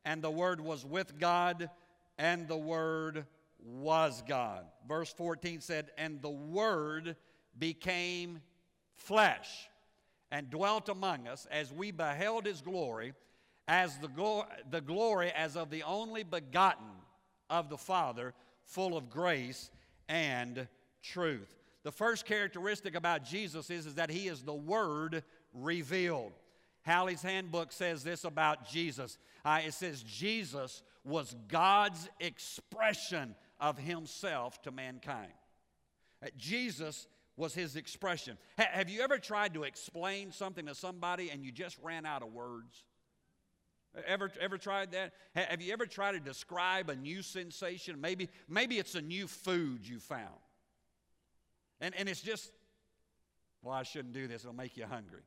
and 0.05 0.21
the 0.21 0.31
Word 0.31 0.61
was 0.61 0.85
with 0.85 1.19
God, 1.19 1.69
and 2.17 2.47
the 2.47 2.57
Word 2.57 3.25
was 3.63 4.23
God. 4.27 4.65
Verse 4.87 5.13
14 5.13 5.61
said, 5.61 5.91
And 5.97 6.21
the 6.21 6.29
Word 6.29 7.15
became 7.57 8.41
flesh 8.95 9.69
and 10.31 10.49
dwelt 10.49 10.89
among 10.89 11.27
us 11.27 11.47
as 11.51 11.71
we 11.71 11.91
beheld 11.91 12.45
his 12.45 12.61
glory, 12.61 13.13
as 13.67 13.97
the, 13.97 14.45
the 14.69 14.81
glory 14.81 15.31
as 15.31 15.55
of 15.55 15.69
the 15.69 15.83
only 15.83 16.23
begotten 16.23 16.87
of 17.49 17.69
the 17.69 17.77
Father, 17.77 18.33
full 18.63 18.97
of 18.97 19.09
grace 19.09 19.69
and 20.07 20.67
truth. 21.03 21.55
The 21.83 21.91
first 21.91 22.25
characteristic 22.25 22.95
about 22.95 23.23
Jesus 23.25 23.69
is, 23.69 23.85
is 23.85 23.95
that 23.95 24.09
he 24.09 24.27
is 24.27 24.41
the 24.41 24.53
Word 24.53 25.23
revealed. 25.53 26.31
Halley's 26.83 27.21
Handbook 27.21 27.71
says 27.71 28.03
this 28.03 28.23
about 28.23 28.67
Jesus. 28.67 29.17
Uh, 29.45 29.59
it 29.65 29.73
says, 29.73 30.03
Jesus 30.03 30.81
was 31.03 31.35
God's 31.47 32.09
expression 32.19 33.35
of 33.61 33.77
himself 33.77 34.61
to 34.63 34.71
mankind. 34.71 35.31
Uh, 36.21 36.27
Jesus 36.35 37.07
was 37.37 37.53
his 37.53 37.75
expression. 37.75 38.37
have 38.57 38.89
you 38.89 39.01
ever 39.01 39.17
tried 39.17 39.53
to 39.53 39.63
explain 39.63 40.31
something 40.31 40.65
to 40.65 40.75
somebody 40.75 41.29
and 41.29 41.45
you 41.45 41.51
just 41.51 41.77
ran 41.81 42.05
out 42.05 42.23
of 42.23 42.33
words? 42.33 42.83
Ever, 44.07 44.31
ever 44.39 44.57
tried 44.57 44.91
that? 44.91 45.13
Have 45.35 45.61
you 45.61 45.73
ever 45.73 45.85
tried 45.85 46.13
to 46.13 46.19
describe 46.19 46.89
a 46.89 46.95
new 46.95 47.21
sensation? 47.21 47.99
Maybe, 47.99 48.29
maybe 48.47 48.77
it's 48.77 48.95
a 48.95 49.01
new 49.01 49.27
food 49.27 49.87
you 49.87 49.99
found. 49.99 50.29
And, 51.81 51.93
and 51.97 52.07
it's 52.07 52.21
just, 52.21 52.51
well, 53.61 53.73
I 53.73 53.83
shouldn't 53.83 54.13
do 54.13 54.27
this, 54.27 54.43
it'll 54.43 54.55
make 54.55 54.77
you 54.77 54.85
hungry. 54.85 55.23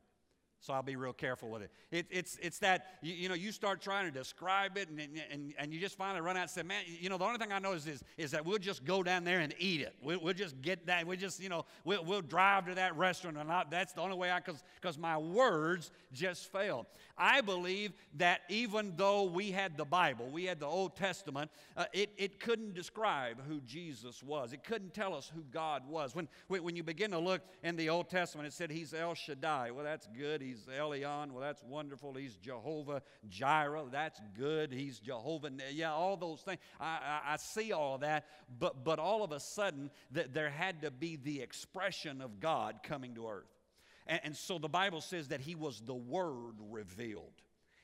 So 0.65 0.73
I'll 0.73 0.81
be 0.81 0.95
real 0.95 1.13
careful 1.13 1.49
with 1.49 1.61
it. 1.61 1.71
it 1.91 2.07
it's, 2.09 2.39
it's 2.41 2.57
that, 2.59 2.97
you, 3.03 3.13
you, 3.13 3.29
know, 3.29 3.35
you 3.35 3.51
start 3.51 3.81
trying 3.81 4.05
to 4.05 4.11
describe 4.11 4.77
it 4.77 4.89
and, 4.89 4.99
and, 5.31 5.53
and 5.59 5.71
you 5.71 5.79
just 5.79 5.95
finally 5.95 6.21
run 6.21 6.35
out 6.37 6.41
and 6.41 6.49
say, 6.49 6.63
man, 6.63 6.81
you 6.87 7.07
know, 7.07 7.19
the 7.19 7.23
only 7.23 7.37
thing 7.37 7.51
I 7.51 7.59
know 7.59 7.73
is, 7.73 7.85
is, 7.85 8.03
is 8.17 8.31
that 8.31 8.43
we'll 8.43 8.57
just 8.57 8.83
go 8.83 9.03
down 9.03 9.23
there 9.23 9.41
and 9.41 9.53
eat 9.59 9.81
it. 9.81 9.93
We'll, 10.01 10.19
we'll 10.19 10.33
just 10.33 10.59
get 10.63 10.87
that. 10.87 11.05
We'll 11.05 11.19
just, 11.19 11.39
you 11.39 11.49
know, 11.49 11.65
we'll, 11.83 12.03
we'll 12.03 12.21
drive 12.21 12.65
to 12.65 12.73
that 12.75 12.97
restaurant 12.97 13.37
and 13.37 13.51
I, 13.51 13.65
that's 13.69 13.93
the 13.93 14.01
only 14.01 14.17
way 14.17 14.31
I, 14.31 14.39
because 14.39 14.97
my 14.97 15.19
words 15.19 15.91
just 16.11 16.51
fail. 16.51 16.87
I 17.15 17.41
believe 17.41 17.93
that 18.15 18.41
even 18.49 18.93
though 18.97 19.23
we 19.23 19.51
had 19.51 19.77
the 19.77 19.85
Bible, 19.85 20.29
we 20.31 20.45
had 20.45 20.59
the 20.59 20.65
Old 20.65 20.95
Testament, 20.95 21.51
uh, 21.77 21.85
it, 21.93 22.09
it 22.17 22.39
couldn't 22.39 22.73
describe 22.73 23.37
who 23.47 23.61
Jesus 23.61 24.23
was. 24.23 24.51
It 24.51 24.63
couldn't 24.63 24.95
tell 24.95 25.13
us 25.13 25.31
who 25.33 25.43
God 25.51 25.87
was. 25.87 26.15
When, 26.15 26.27
when 26.47 26.75
you 26.75 26.83
begin 26.83 27.11
to 27.11 27.19
look 27.19 27.41
in 27.63 27.75
the 27.75 27.89
Old 27.89 28.09
Testament, 28.09 28.47
it 28.47 28.53
said 28.53 28.71
he's 28.71 28.93
El 28.93 29.13
Shaddai. 29.13 29.71
Well, 29.71 29.83
that's 29.83 30.07
good. 30.07 30.41
He's 30.41 30.54
He's 30.55 30.73
Elyon. 30.73 31.31
Well, 31.31 31.41
that's 31.41 31.63
wonderful. 31.63 32.13
He's 32.13 32.35
Jehovah 32.35 33.01
Jireh. 33.27 33.85
That's 33.91 34.21
good. 34.37 34.71
He's 34.71 34.99
Jehovah. 34.99 35.51
Yeah, 35.71 35.91
all 35.91 36.15
those 36.15 36.41
things. 36.41 36.59
I, 36.79 36.85
I, 36.85 37.33
I 37.33 37.37
see 37.37 37.73
all 37.73 37.97
that. 37.99 38.25
But, 38.59 38.83
but 38.83 38.99
all 38.99 39.23
of 39.23 39.31
a 39.31 39.39
sudden, 39.39 39.89
th- 40.13 40.29
there 40.31 40.49
had 40.49 40.81
to 40.83 40.91
be 40.91 41.17
the 41.17 41.41
expression 41.41 42.21
of 42.21 42.39
God 42.39 42.79
coming 42.83 43.15
to 43.15 43.27
earth. 43.27 43.51
And, 44.07 44.21
and 44.23 44.35
so 44.35 44.57
the 44.57 44.69
Bible 44.69 45.01
says 45.01 45.29
that 45.29 45.41
He 45.41 45.55
was 45.55 45.81
the 45.81 45.93
Word 45.93 46.55
revealed. 46.69 47.33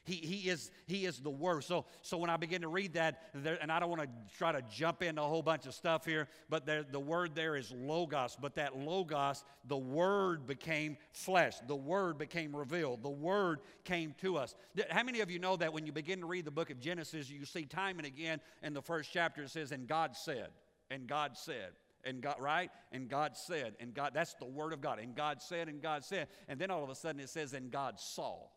He, 0.04 0.16
he, 0.16 0.50
is, 0.50 0.72
he 0.88 1.06
is 1.06 1.20
the 1.20 1.30
Word. 1.30 1.64
So, 1.64 1.86
so 2.02 2.18
when 2.18 2.32
I 2.32 2.38
begin 2.38 2.62
to 2.62 2.68
read 2.68 2.94
that, 2.94 3.30
there, 3.36 3.60
and 3.62 3.72
I 3.72 3.80
don't 3.80 3.90
want 3.90 4.02
to 4.02 4.10
try 4.36 4.52
to 4.52 4.64
jump 4.64 5.04
into 5.04 5.22
a 5.22 5.28
whole 5.28 5.44
bunch 5.44 5.68
of 5.68 5.76
stuff 5.76 6.06
here, 6.06 6.28
but 6.50 6.66
there, 6.66 6.84
the 6.84 7.00
word 7.00 7.36
there 7.36 7.56
is 7.56 7.72
Logos. 7.72 8.36
But 8.40 8.56
that 8.56 8.76
Logos, 8.76 9.44
the 9.68 9.78
Word 9.78 10.48
became 10.48 10.98
flesh. 11.12 11.56
The 11.68 11.76
Word 11.76 12.18
became 12.18 12.56
revealed. 12.56 13.04
The 13.04 13.10
Word 13.10 13.60
came 13.84 14.16
to 14.22 14.38
us. 14.38 14.56
How 14.90 15.04
many 15.04 15.22
of 15.22 15.30
you 15.30 15.38
know 15.38 15.56
that 15.58 15.72
when 15.72 15.86
you 15.86 15.92
begin 15.92 16.20
to 16.22 16.26
read 16.26 16.46
the 16.46 16.52
book 16.52 16.72
of 16.72 16.80
Genesis, 16.80 17.30
you 17.30 17.46
see 17.46 17.66
time 17.66 18.00
and 18.00 18.08
again 18.08 18.42
in 18.64 18.74
the 18.74 18.82
first 18.82 19.12
chapter 19.14 19.44
it 19.44 19.52
says, 19.52 19.72
And 19.72 19.88
God 19.88 20.16
said, 20.16 20.50
and 20.90 21.08
God 21.08 21.38
said. 21.38 21.72
And 22.04 22.20
God, 22.20 22.38
right? 22.40 22.72
And 22.92 23.08
God 23.08 23.38
said, 23.38 23.76
and 23.80 23.94
God, 23.94 24.14
that's 24.16 24.34
the 24.34 24.46
word 24.46 24.74
of 24.74 24.82
God. 24.82 24.98
And 24.98 25.16
God 25.16 25.40
said, 25.40 25.68
and 25.68 25.84
God 25.84 26.04
said. 26.04 26.30
And 26.48 26.60
then 26.60 26.72
all 26.72 26.84
of 26.84 26.90
a 26.90 26.96
sudden 26.96 27.22
it 27.22 27.30
says, 27.30 27.54
and 27.54 27.70
God 27.70 28.00
saw 28.00 28.48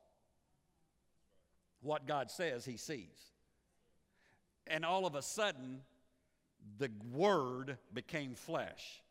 what 1.84 2.06
God 2.06 2.30
says 2.30 2.64
he 2.64 2.76
sees. 2.76 3.32
And 4.66 4.84
all 4.84 5.06
of 5.06 5.14
a 5.14 5.22
sudden, 5.22 5.80
the 6.78 6.90
Word 7.12 7.78
became 7.92 8.34
flesh 8.34 9.02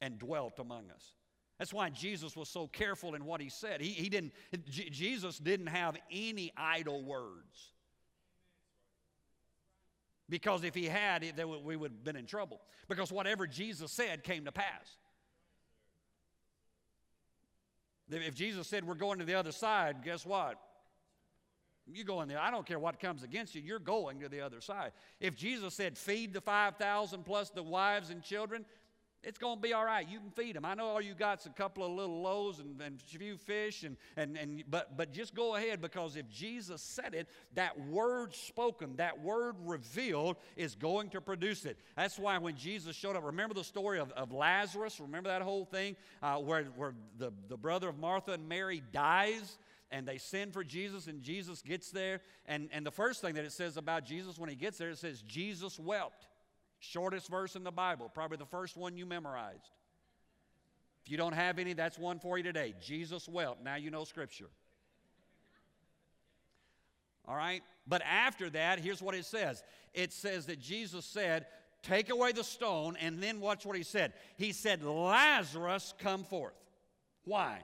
and 0.00 0.18
dwelt 0.18 0.58
among 0.58 0.90
us. 0.90 1.14
That's 1.58 1.72
why 1.72 1.90
Jesus 1.90 2.36
was 2.36 2.48
so 2.48 2.66
careful 2.66 3.14
in 3.14 3.24
what 3.24 3.40
he 3.40 3.48
said. 3.48 3.80
He, 3.80 3.90
he 3.90 4.08
didn't, 4.08 4.32
J- 4.68 4.88
Jesus 4.90 5.38
didn't 5.38 5.68
have 5.68 5.96
any 6.10 6.52
idle 6.56 7.02
words. 7.04 7.72
Because 10.28 10.64
if 10.64 10.74
he 10.74 10.86
had, 10.86 11.22
we 11.62 11.76
would 11.76 11.92
have 11.92 12.04
been 12.04 12.16
in 12.16 12.26
trouble. 12.26 12.60
Because 12.88 13.12
whatever 13.12 13.46
Jesus 13.46 13.92
said 13.92 14.24
came 14.24 14.46
to 14.46 14.52
pass. 14.52 14.96
If 18.10 18.34
Jesus 18.34 18.66
said, 18.66 18.84
We're 18.84 18.94
going 18.94 19.18
to 19.18 19.24
the 19.24 19.34
other 19.34 19.52
side, 19.52 19.98
guess 20.02 20.24
what? 20.24 20.58
You 21.92 22.04
go 22.04 22.22
in 22.22 22.28
there. 22.28 22.40
I 22.40 22.50
don't 22.50 22.64
care 22.66 22.78
what 22.78 22.98
comes 22.98 23.22
against 23.22 23.54
you. 23.54 23.60
You're 23.60 23.78
going 23.78 24.20
to 24.20 24.28
the 24.28 24.40
other 24.40 24.60
side. 24.60 24.92
If 25.20 25.36
Jesus 25.36 25.74
said, 25.74 25.98
feed 25.98 26.32
the 26.32 26.40
5,000 26.40 27.24
plus 27.24 27.50
the 27.50 27.62
wives 27.62 28.10
and 28.10 28.22
children, 28.22 28.64
it's 29.26 29.38
going 29.38 29.56
to 29.56 29.62
be 29.62 29.72
all 29.72 29.84
right. 29.84 30.06
You 30.06 30.18
can 30.18 30.30
feed 30.30 30.56
them. 30.56 30.64
I 30.64 30.74
know 30.74 30.86
all 30.86 31.00
you 31.00 31.14
got's 31.14 31.46
a 31.46 31.50
couple 31.50 31.84
of 31.84 31.92
little 31.92 32.20
loaves 32.20 32.58
and, 32.58 32.80
and 32.80 33.00
a 33.00 33.18
few 33.18 33.36
fish, 33.36 33.82
and, 33.82 33.96
and, 34.16 34.36
and, 34.36 34.64
but, 34.68 34.96
but 34.96 35.12
just 35.12 35.34
go 35.34 35.56
ahead 35.56 35.80
because 35.80 36.16
if 36.16 36.28
Jesus 36.28 36.82
said 36.82 37.14
it, 37.14 37.28
that 37.54 37.78
word 37.88 38.34
spoken, 38.34 38.96
that 38.96 39.22
word 39.22 39.56
revealed 39.64 40.36
is 40.56 40.74
going 40.74 41.08
to 41.10 41.20
produce 41.20 41.64
it. 41.64 41.78
That's 41.96 42.18
why 42.18 42.38
when 42.38 42.56
Jesus 42.56 42.96
showed 42.96 43.16
up, 43.16 43.24
remember 43.24 43.54
the 43.54 43.64
story 43.64 43.98
of, 43.98 44.10
of 44.12 44.32
Lazarus? 44.32 45.00
Remember 45.00 45.30
that 45.30 45.42
whole 45.42 45.64
thing 45.64 45.96
uh, 46.22 46.36
where, 46.36 46.64
where 46.76 46.94
the, 47.18 47.32
the 47.48 47.56
brother 47.56 47.88
of 47.88 47.98
Martha 47.98 48.32
and 48.32 48.48
Mary 48.48 48.82
dies? 48.92 49.58
And 49.94 50.08
they 50.08 50.18
send 50.18 50.52
for 50.52 50.64
Jesus, 50.64 51.06
and 51.06 51.22
Jesus 51.22 51.62
gets 51.62 51.92
there. 51.92 52.20
And, 52.46 52.68
and 52.72 52.84
the 52.84 52.90
first 52.90 53.20
thing 53.20 53.36
that 53.36 53.44
it 53.44 53.52
says 53.52 53.76
about 53.76 54.04
Jesus 54.04 54.36
when 54.36 54.50
he 54.50 54.56
gets 54.56 54.76
there, 54.76 54.90
it 54.90 54.98
says, 54.98 55.22
Jesus 55.22 55.78
wept. 55.78 56.26
Shortest 56.80 57.30
verse 57.30 57.54
in 57.54 57.62
the 57.62 57.70
Bible, 57.70 58.10
probably 58.12 58.36
the 58.36 58.44
first 58.44 58.76
one 58.76 58.96
you 58.96 59.06
memorized. 59.06 59.70
If 61.04 61.12
you 61.12 61.16
don't 61.16 61.32
have 61.32 61.60
any, 61.60 61.74
that's 61.74 61.96
one 61.96 62.18
for 62.18 62.36
you 62.36 62.42
today. 62.42 62.74
Jesus 62.80 63.28
wept. 63.28 63.62
Now 63.62 63.76
you 63.76 63.92
know 63.92 64.02
Scripture. 64.02 64.48
All 67.28 67.36
right? 67.36 67.62
But 67.86 68.02
after 68.02 68.50
that, 68.50 68.80
here's 68.80 69.00
what 69.00 69.14
it 69.14 69.24
says 69.24 69.62
it 69.94 70.12
says 70.12 70.46
that 70.46 70.58
Jesus 70.58 71.04
said, 71.04 71.46
Take 71.84 72.10
away 72.10 72.32
the 72.32 72.42
stone, 72.42 72.96
and 73.00 73.22
then 73.22 73.38
watch 73.38 73.64
what 73.64 73.76
he 73.76 73.84
said. 73.84 74.12
He 74.36 74.50
said, 74.50 74.82
Lazarus, 74.82 75.94
come 75.98 76.24
forth. 76.24 76.54
Why? 77.24 77.60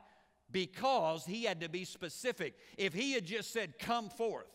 Because 0.52 1.24
he 1.24 1.44
had 1.44 1.60
to 1.60 1.68
be 1.68 1.84
specific. 1.84 2.54
If 2.76 2.92
he 2.92 3.12
had 3.12 3.24
just 3.24 3.52
said, 3.52 3.78
Come 3.78 4.08
forth, 4.08 4.46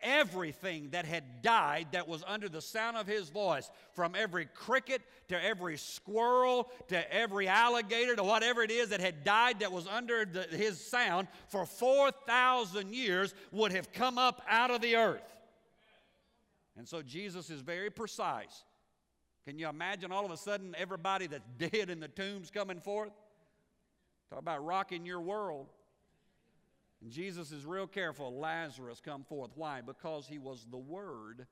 everything 0.00 0.90
that 0.90 1.06
had 1.06 1.42
died 1.42 1.88
that 1.92 2.08
was 2.08 2.22
under 2.26 2.48
the 2.48 2.60
sound 2.60 2.96
of 2.96 3.06
his 3.06 3.28
voice, 3.28 3.70
from 3.92 4.14
every 4.14 4.46
cricket 4.46 5.02
to 5.28 5.42
every 5.42 5.76
squirrel 5.76 6.70
to 6.88 7.14
every 7.14 7.48
alligator 7.48 8.14
to 8.16 8.22
whatever 8.22 8.62
it 8.62 8.70
is 8.70 8.90
that 8.90 9.00
had 9.00 9.24
died 9.24 9.60
that 9.60 9.72
was 9.72 9.86
under 9.86 10.24
the, 10.24 10.42
his 10.42 10.80
sound 10.80 11.28
for 11.48 11.66
4,000 11.66 12.94
years, 12.94 13.34
would 13.52 13.72
have 13.72 13.92
come 13.92 14.18
up 14.18 14.42
out 14.48 14.70
of 14.70 14.80
the 14.80 14.96
earth. 14.96 15.22
And 16.76 16.86
so 16.86 17.02
Jesus 17.02 17.48
is 17.48 17.62
very 17.62 17.90
precise. 17.90 18.64
Can 19.46 19.58
you 19.58 19.68
imagine 19.68 20.12
all 20.12 20.24
of 20.24 20.30
a 20.30 20.36
sudden 20.36 20.74
everybody 20.76 21.26
that's 21.26 21.48
dead 21.58 21.88
in 21.88 22.00
the 22.00 22.08
tombs 22.08 22.50
coming 22.50 22.80
forth? 22.80 23.12
Talk 24.30 24.38
about 24.38 24.64
rocking 24.64 25.06
your 25.06 25.20
world. 25.20 25.68
And 27.02 27.10
Jesus 27.10 27.52
is 27.52 27.64
real 27.64 27.86
careful. 27.86 28.38
Lazarus 28.38 29.00
come 29.04 29.24
forth. 29.24 29.50
Why? 29.54 29.80
Because 29.80 30.26
he 30.26 30.38
was 30.38 30.66
the 30.70 30.78
Word 30.78 31.46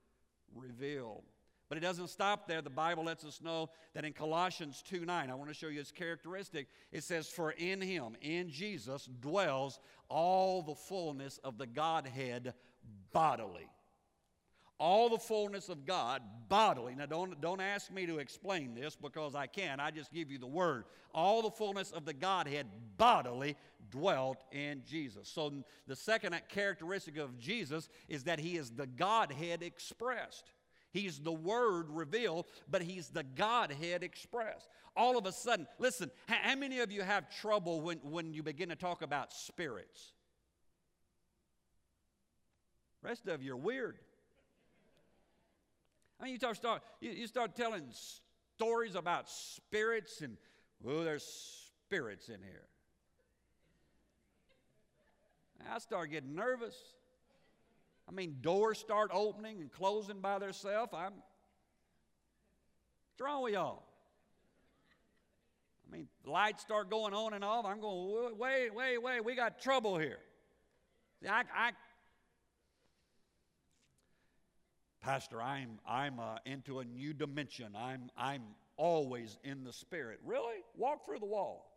revealed. 0.54 1.22
But 1.68 1.78
it 1.78 1.82
doesn't 1.82 2.08
stop 2.08 2.46
there. 2.46 2.62
The 2.62 2.70
Bible 2.70 3.04
lets 3.04 3.24
us 3.24 3.40
know 3.42 3.70
that 3.94 4.04
in 4.04 4.12
Colossians 4.12 4.82
2 4.88 5.04
9, 5.04 5.30
I 5.30 5.34
want 5.34 5.48
to 5.48 5.54
show 5.54 5.68
you 5.68 5.80
its 5.80 5.90
characteristic. 5.90 6.68
It 6.92 7.04
says, 7.04 7.28
For 7.28 7.52
in 7.52 7.80
him, 7.80 8.16
in 8.20 8.50
Jesus, 8.50 9.08
dwells 9.20 9.80
all 10.08 10.62
the 10.62 10.74
fullness 10.74 11.38
of 11.38 11.58
the 11.58 11.66
Godhead 11.66 12.54
bodily 13.12 13.68
all 14.78 15.08
the 15.08 15.18
fullness 15.18 15.68
of 15.68 15.86
God 15.86 16.22
bodily. 16.48 16.94
Now, 16.94 17.06
don't, 17.06 17.40
don't 17.40 17.60
ask 17.60 17.92
me 17.92 18.06
to 18.06 18.18
explain 18.18 18.74
this 18.74 18.96
because 18.96 19.34
I 19.34 19.46
can't. 19.46 19.80
I 19.80 19.90
just 19.90 20.12
give 20.12 20.30
you 20.30 20.38
the 20.38 20.46
word. 20.46 20.84
All 21.14 21.42
the 21.42 21.50
fullness 21.50 21.92
of 21.92 22.04
the 22.04 22.12
Godhead 22.12 22.66
bodily 22.96 23.56
dwelt 23.90 24.42
in 24.52 24.82
Jesus. 24.86 25.28
So, 25.28 25.52
the 25.86 25.96
second 25.96 26.38
characteristic 26.48 27.18
of 27.18 27.38
Jesus 27.38 27.88
is 28.08 28.24
that 28.24 28.40
he 28.40 28.56
is 28.56 28.70
the 28.70 28.86
Godhead 28.86 29.62
expressed. 29.62 30.52
He's 30.90 31.18
the 31.18 31.32
Word 31.32 31.86
revealed, 31.90 32.46
but 32.70 32.80
He's 32.80 33.08
the 33.08 33.24
Godhead 33.24 34.04
expressed. 34.04 34.68
All 34.96 35.18
of 35.18 35.26
a 35.26 35.32
sudden, 35.32 35.66
listen, 35.80 36.08
how 36.28 36.54
many 36.54 36.78
of 36.78 36.92
you 36.92 37.02
have 37.02 37.28
trouble 37.40 37.80
when, 37.80 37.98
when 38.04 38.32
you 38.32 38.44
begin 38.44 38.68
to 38.68 38.76
talk 38.76 39.02
about 39.02 39.32
spirits? 39.32 40.12
rest 43.04 43.28
of 43.28 43.42
you 43.42 43.52
are 43.52 43.56
weird. 43.56 43.98
I 46.20 46.24
mean, 46.24 46.32
you 46.32 46.38
start, 46.38 46.56
start 46.56 46.82
you, 47.00 47.10
you 47.10 47.26
start 47.26 47.56
telling 47.56 47.84
stories 48.56 48.94
about 48.94 49.28
spirits, 49.28 50.20
and 50.20 50.36
oh, 50.86 51.04
there's 51.04 51.68
spirits 51.86 52.28
in 52.28 52.42
here. 52.42 52.66
I 55.72 55.78
start 55.78 56.10
getting 56.10 56.34
nervous. 56.34 56.76
I 58.08 58.12
mean, 58.12 58.36
doors 58.40 58.78
start 58.78 59.10
opening 59.12 59.60
and 59.60 59.72
closing 59.72 60.20
by 60.20 60.38
themselves. 60.38 60.92
I'm. 60.94 61.12
What's 63.16 63.20
wrong 63.20 63.42
with 63.44 63.54
y'all? 63.54 63.82
I 65.88 65.96
mean, 65.96 66.08
lights 66.26 66.62
start 66.62 66.90
going 66.90 67.14
on 67.14 67.32
and 67.32 67.44
off. 67.44 67.64
I'm 67.64 67.80
going, 67.80 68.36
wait, 68.36 68.74
wait, 68.74 68.98
wait. 68.98 69.24
We 69.24 69.34
got 69.34 69.60
trouble 69.60 69.98
here. 69.98 70.18
I, 71.28 71.44
I, 71.56 71.70
Pastor, 75.04 75.40
I'm, 75.42 75.78
I'm 75.86 76.18
uh, 76.18 76.38
into 76.46 76.78
a 76.78 76.84
new 76.84 77.12
dimension. 77.12 77.76
I'm, 77.76 78.08
I'm 78.16 78.40
always 78.78 79.36
in 79.44 79.62
the 79.62 79.72
Spirit. 79.72 80.18
Really? 80.24 80.56
Walk 80.78 81.04
through 81.04 81.18
the 81.18 81.26
wall. 81.26 81.70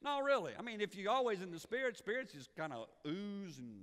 no, 0.04 0.20
really. 0.20 0.52
I 0.56 0.62
mean, 0.62 0.80
if 0.80 0.94
you're 0.94 1.10
always 1.10 1.42
in 1.42 1.50
the 1.50 1.58
Spirit, 1.58 1.96
spirits 1.96 2.32
just 2.32 2.54
kind 2.54 2.72
of 2.72 2.86
ooze 3.04 3.58
and. 3.58 3.80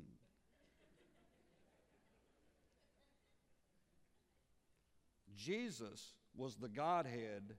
Jesus 5.36 6.14
was 6.38 6.56
the 6.56 6.70
Godhead 6.70 7.56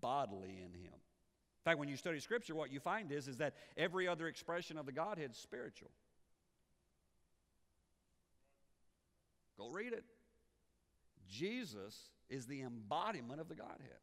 bodily 0.00 0.56
in 0.64 0.72
him. 0.72 0.94
In 0.94 1.64
fact, 1.66 1.78
when 1.78 1.90
you 1.90 1.98
study 1.98 2.18
Scripture, 2.18 2.54
what 2.54 2.72
you 2.72 2.80
find 2.80 3.12
is, 3.12 3.28
is 3.28 3.36
that 3.36 3.52
every 3.76 4.08
other 4.08 4.26
expression 4.26 4.78
of 4.78 4.86
the 4.86 4.92
Godhead 4.92 5.32
is 5.32 5.36
spiritual. 5.36 5.90
Go 9.56 9.68
read 9.68 9.92
it. 9.92 10.04
Jesus 11.28 12.10
is 12.28 12.46
the 12.46 12.62
embodiment 12.62 13.40
of 13.40 13.48
the 13.48 13.54
Godhead. 13.54 13.98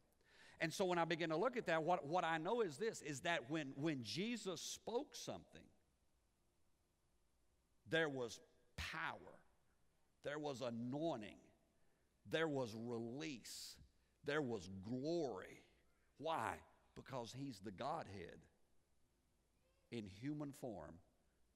And 0.60 0.72
so 0.72 0.84
when 0.84 0.98
I 0.98 1.04
begin 1.04 1.30
to 1.30 1.36
look 1.36 1.56
at 1.56 1.66
that, 1.66 1.82
what, 1.82 2.06
what 2.06 2.24
I 2.24 2.38
know 2.38 2.60
is 2.60 2.76
this 2.76 3.02
is 3.02 3.20
that 3.22 3.50
when, 3.50 3.72
when 3.74 4.04
Jesus 4.04 4.60
spoke 4.60 5.14
something, 5.14 5.62
there 7.90 8.08
was 8.08 8.40
power, 8.76 9.38
there 10.24 10.38
was 10.38 10.62
anointing, 10.62 11.38
there 12.30 12.48
was 12.48 12.74
release, 12.76 13.76
there 14.24 14.40
was 14.40 14.68
glory. 14.88 15.62
Why? 16.18 16.54
Because 16.94 17.34
he's 17.36 17.58
the 17.58 17.72
Godhead 17.72 18.38
in 19.90 20.06
human 20.06 20.52
form 20.60 20.94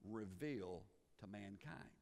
revealed 0.05 0.83
to 1.21 1.27
mankind. 1.27 1.96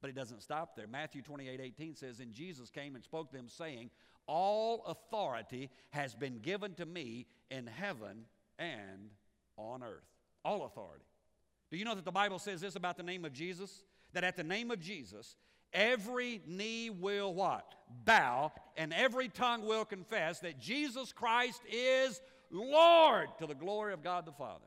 But 0.00 0.10
it 0.10 0.16
doesn't 0.16 0.42
stop 0.42 0.76
there. 0.76 0.86
Matthew 0.86 1.22
28 1.22 1.60
18 1.60 1.94
says, 1.94 2.20
And 2.20 2.32
Jesus 2.32 2.70
came 2.70 2.94
and 2.94 3.04
spoke 3.04 3.30
to 3.30 3.36
them, 3.36 3.48
saying, 3.48 3.90
All 4.26 4.84
authority 4.86 5.70
has 5.90 6.14
been 6.14 6.38
given 6.38 6.74
to 6.74 6.86
me 6.86 7.26
in 7.50 7.66
heaven 7.66 8.24
and 8.58 9.10
on 9.56 9.82
earth. 9.82 10.04
All 10.44 10.64
authority. 10.64 11.04
Do 11.70 11.76
you 11.76 11.84
know 11.84 11.94
that 11.94 12.04
the 12.04 12.10
Bible 12.10 12.38
says 12.38 12.60
this 12.60 12.76
about 12.76 12.96
the 12.96 13.02
name 13.02 13.24
of 13.24 13.32
Jesus? 13.32 13.84
That 14.12 14.24
at 14.24 14.36
the 14.36 14.42
name 14.42 14.70
of 14.70 14.80
Jesus, 14.80 15.36
every 15.72 16.40
knee 16.46 16.90
will 16.90 17.32
what? 17.32 17.74
Bow, 18.04 18.52
and 18.76 18.92
every 18.92 19.28
tongue 19.28 19.66
will 19.66 19.84
confess 19.84 20.40
that 20.40 20.58
Jesus 20.58 21.12
Christ 21.12 21.62
is 21.70 22.20
Lord 22.50 23.28
to 23.38 23.46
the 23.46 23.54
glory 23.54 23.92
of 23.92 24.02
God 24.02 24.26
the 24.26 24.32
Father. 24.32 24.64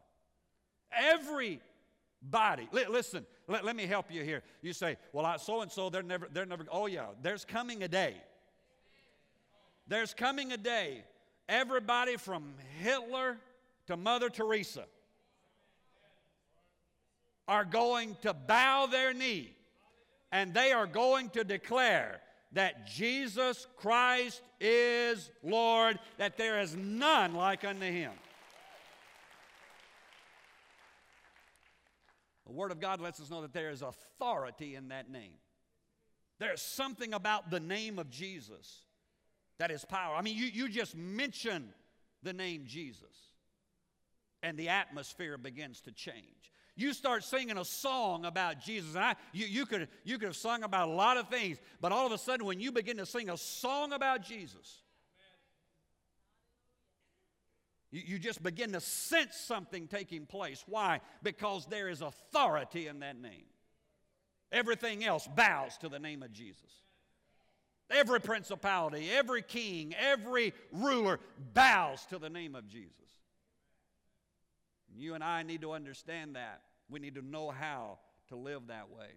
Every 0.92 1.60
body. 2.30 2.68
listen, 2.72 3.26
let, 3.48 3.66
let 3.66 3.76
me 3.76 3.86
help 3.86 4.12
you 4.12 4.24
here. 4.24 4.44
You 4.62 4.74
say, 4.74 4.98
well, 5.12 5.38
so 5.40 5.62
and 5.62 5.72
so, 5.72 5.90
they're 5.90 6.04
never, 6.04 6.28
they're 6.32 6.46
never, 6.46 6.66
oh 6.72 6.88
yeah, 6.88 7.08
there's 7.22 7.46
coming 7.46 7.84
a 7.84 7.88
day. 7.88 8.16
There's 9.88 10.14
coming 10.14 10.52
a 10.52 10.58
day. 10.58 11.04
Everybody 11.50 12.16
from 12.16 12.54
Hitler 12.80 13.38
to 13.88 13.98
Mother 13.98 14.30
Teresa 14.30 14.86
are 17.48 17.66
going 17.66 18.16
to 18.22 18.34
bow 18.34 18.86
their 18.86 19.14
knee 19.14 19.54
and 20.32 20.54
they 20.54 20.72
are 20.72 20.88
going 20.88 21.30
to 21.32 21.44
declare 21.44 22.22
that 22.54 22.88
Jesus 22.88 23.68
Christ 23.78 24.42
is 24.60 25.30
Lord, 25.44 26.00
that 26.18 26.38
there 26.38 26.62
is 26.62 26.76
none 26.76 27.34
like 27.34 27.66
unto 27.66 27.86
him. 27.86 28.12
The 32.46 32.52
Word 32.52 32.72
of 32.72 32.80
God 32.80 33.00
lets 33.00 33.20
us 33.20 33.30
know 33.30 33.42
that 33.42 33.54
there 33.54 33.70
is 33.70 33.82
authority 33.82 34.76
in 34.76 34.90
that 34.90 35.10
name. 35.10 35.36
There's 36.40 36.62
something 36.62 37.14
about 37.14 37.52
the 37.52 37.60
name 37.60 38.00
of 38.00 38.10
Jesus 38.10 38.82
that 39.60 39.72
is 39.72 39.86
power. 39.86 40.16
I 40.16 40.22
mean, 40.22 40.36
you, 40.36 40.46
you 40.46 40.68
just 40.68 40.96
mention 40.96 41.70
the 42.22 42.34
name 42.34 42.64
Jesus, 42.66 43.32
and 44.42 44.58
the 44.58 44.70
atmosphere 44.70 45.38
begins 45.38 45.82
to 45.82 45.92
change. 45.92 46.52
You 46.76 46.94
start 46.94 47.24
singing 47.24 47.58
a 47.58 47.66
song 47.66 48.26
about 48.26 48.60
Jesus. 48.60 48.96
And 48.96 49.04
I, 49.04 49.16
you, 49.32 49.46
you, 49.46 49.66
could, 49.66 49.88
you 50.04 50.18
could 50.18 50.30
have 50.30 50.36
sung 50.36 50.64
about 50.64 50.90
a 50.90 50.92
lot 50.92 51.18
of 51.18 51.30
things, 51.30 51.60
but 51.80 51.92
all 51.92 52.06
of 52.06 52.12
a 52.12 52.18
sudden, 52.18 52.46
when 52.46 52.60
you 52.60 52.72
begin 52.72 52.98
to 52.98 53.06
sing 53.06 53.30
a 53.30 53.38
song 53.38 53.94
about 53.94 54.24
Jesus, 54.24 54.83
you, 57.94 58.02
you 58.06 58.20
just 58.20 58.42
begin 58.42 58.72
to 58.72 58.82
sense 58.82 59.36
something 59.36 59.88
taking 59.88 60.26
place. 60.26 60.64
Why? 60.68 61.00
Because 61.22 61.68
there 61.68 61.88
is 61.88 62.02
authority 62.02 62.88
in 62.88 63.02
that 63.02 63.22
name. 63.22 63.46
Everything 64.52 65.06
else 65.06 65.28
bows 65.36 65.78
to 65.78 65.90
the 65.90 66.00
name 66.00 66.24
of 66.24 66.34
Jesus. 66.34 66.72
Every 67.92 68.20
principality, 68.20 69.10
every 69.12 69.44
king, 69.44 69.94
every 70.00 70.56
ruler 70.72 71.20
bows 71.54 72.04
to 72.08 72.18
the 72.18 72.32
name 72.32 72.56
of 72.56 72.68
Jesus. 72.68 72.90
You 74.96 75.14
and 75.14 75.24
I 75.24 75.44
need 75.44 75.62
to 75.62 75.74
understand 75.74 76.36
that. 76.36 76.62
We 76.90 77.00
need 77.00 77.16
to 77.16 77.22
know 77.22 77.52
how 77.52 78.00
to 78.30 78.36
live 78.36 78.68
that 78.68 78.90
way. 78.90 79.10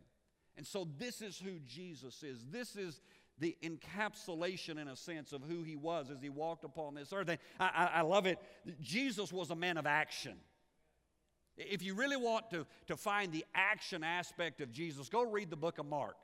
And 0.58 0.66
so, 0.66 0.86
this 0.98 1.22
is 1.22 1.38
who 1.38 1.60
Jesus 1.66 2.22
is. 2.22 2.44
This 2.50 2.76
is 2.76 3.00
the 3.38 3.56
encapsulation, 3.62 4.80
in 4.80 4.88
a 4.88 4.96
sense, 4.96 5.32
of 5.32 5.42
who 5.42 5.62
he 5.62 5.76
was 5.76 6.10
as 6.10 6.20
he 6.22 6.28
walked 6.28 6.64
upon 6.64 6.94
this 6.94 7.12
earth. 7.12 7.28
And 7.28 7.38
I, 7.60 7.90
I, 7.96 8.00
love 8.02 8.26
it. 8.26 8.38
Jesus 8.80 9.32
was 9.32 9.50
a 9.50 9.54
man 9.54 9.76
of 9.76 9.86
action. 9.86 10.34
If 11.56 11.82
you 11.82 11.94
really 11.94 12.16
want 12.16 12.50
to, 12.50 12.66
to 12.88 12.96
find 12.96 13.32
the 13.32 13.44
action 13.54 14.02
aspect 14.04 14.60
of 14.60 14.72
Jesus, 14.72 15.08
go 15.08 15.22
read 15.22 15.50
the 15.50 15.56
book 15.56 15.78
of 15.78 15.86
Mark. 15.86 16.16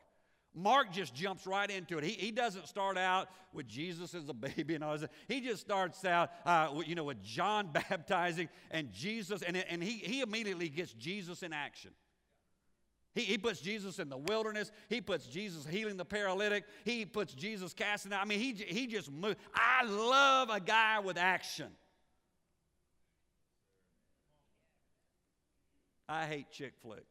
Mark 0.55 0.93
just 0.93 1.15
jumps 1.15 1.47
right 1.47 1.71
into 1.71 1.97
it. 1.97 2.05
He, 2.05 2.13
he 2.13 2.31
doesn't 2.31 2.69
start 2.69 2.99
out 2.99 3.29
with 3.55 3.67
Jesus 3.67 4.15
as 4.15 4.29
a 4.29 4.35
baby 4.35 4.75
and 4.75 4.85
all 4.85 4.99
this. 4.99 5.09
He 5.29 5.41
just 5.41 5.63
starts 5.63 6.05
out, 6.05 6.31
uh, 6.45 6.83
you 6.87 6.95
know, 6.95 7.05
with 7.05 7.23
John 7.23 7.71
baptizing 7.73 8.49
and 8.71 8.93
Jesus, 8.93 9.43
and, 9.43 9.57
and 9.57 9.83
he, 9.83 9.93
he 9.99 10.21
immediately 10.21 10.69
gets 10.69 10.93
Jesus 10.93 11.43
in 11.43 11.53
action. 11.53 11.93
He, 13.15 13.23
he 13.23 13.39
puts 13.39 13.61
Jesus 13.61 13.99
in 13.99 14.09
the 14.09 14.17
wilderness. 14.17 14.73
He 14.89 15.01
puts 15.01 15.27
Jesus 15.27 15.67
healing 15.67 15.97
the 15.97 16.05
paralytic. 16.05 16.65
He 16.85 17.05
puts 17.05 17.35
Jesus 17.35 17.75
casting 17.75 18.13
out. 18.13 18.23
I 18.23 18.25
mean, 18.25 18.39
he, 18.39 18.53
he 18.53 18.87
just. 18.87 19.11
I 19.55 19.85
love 19.85 20.49
a 20.51 20.61
guy 20.61 21.01
with 21.01 21.19
action. 21.19 21.69
I 26.09 26.27
hate 26.27 26.51
chick 26.51 26.73
flicks. 26.83 27.03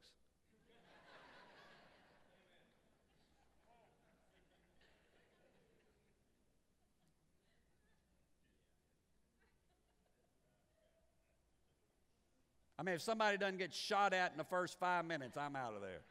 I 12.81 12.83
mean, 12.83 12.95
if 12.95 13.03
somebody 13.03 13.37
doesn't 13.37 13.59
get 13.59 13.75
shot 13.75 14.11
at 14.11 14.31
in 14.31 14.39
the 14.39 14.43
first 14.43 14.79
five 14.79 15.05
minutes, 15.05 15.37
I'm 15.37 15.55
out 15.55 15.75
of 15.75 15.81
there. 15.81 16.01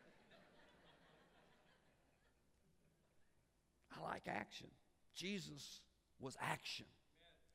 I 3.98 4.09
like 4.09 4.22
action. 4.28 4.68
Jesus 5.12 5.80
was 6.20 6.37
action. 6.40 6.87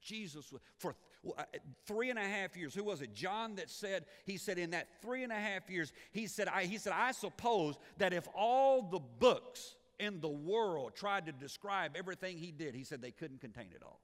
Jesus 0.01 0.51
was, 0.51 0.59
for 0.79 0.97
uh, 1.37 1.43
three 1.87 2.09
and 2.09 2.19
a 2.19 2.23
half 2.23 2.57
years. 2.57 2.75
Who 2.75 2.83
was 2.83 3.01
it? 3.01 3.15
John 3.15 3.55
that 3.55 3.69
said, 3.69 4.03
he 4.25 4.35
said, 4.35 4.57
in 4.57 4.71
that 4.71 4.89
three 5.01 5.23
and 5.23 5.31
a 5.31 5.39
half 5.39 5.69
years, 5.69 5.93
he 6.11 6.27
said, 6.27 6.49
I, 6.49 6.65
he 6.65 6.77
said, 6.77 6.91
I 6.93 7.13
suppose 7.13 7.77
that 7.99 8.11
if 8.11 8.27
all 8.35 8.81
the 8.81 8.99
books 8.99 9.75
in 9.97 10.19
the 10.19 10.27
world 10.27 10.93
tried 10.93 11.27
to 11.27 11.31
describe 11.31 11.95
everything 11.95 12.37
he 12.37 12.51
did, 12.51 12.75
he 12.75 12.83
said 12.83 13.01
they 13.01 13.11
couldn't 13.11 13.39
contain 13.39 13.69
it 13.73 13.81
all. 13.81 14.01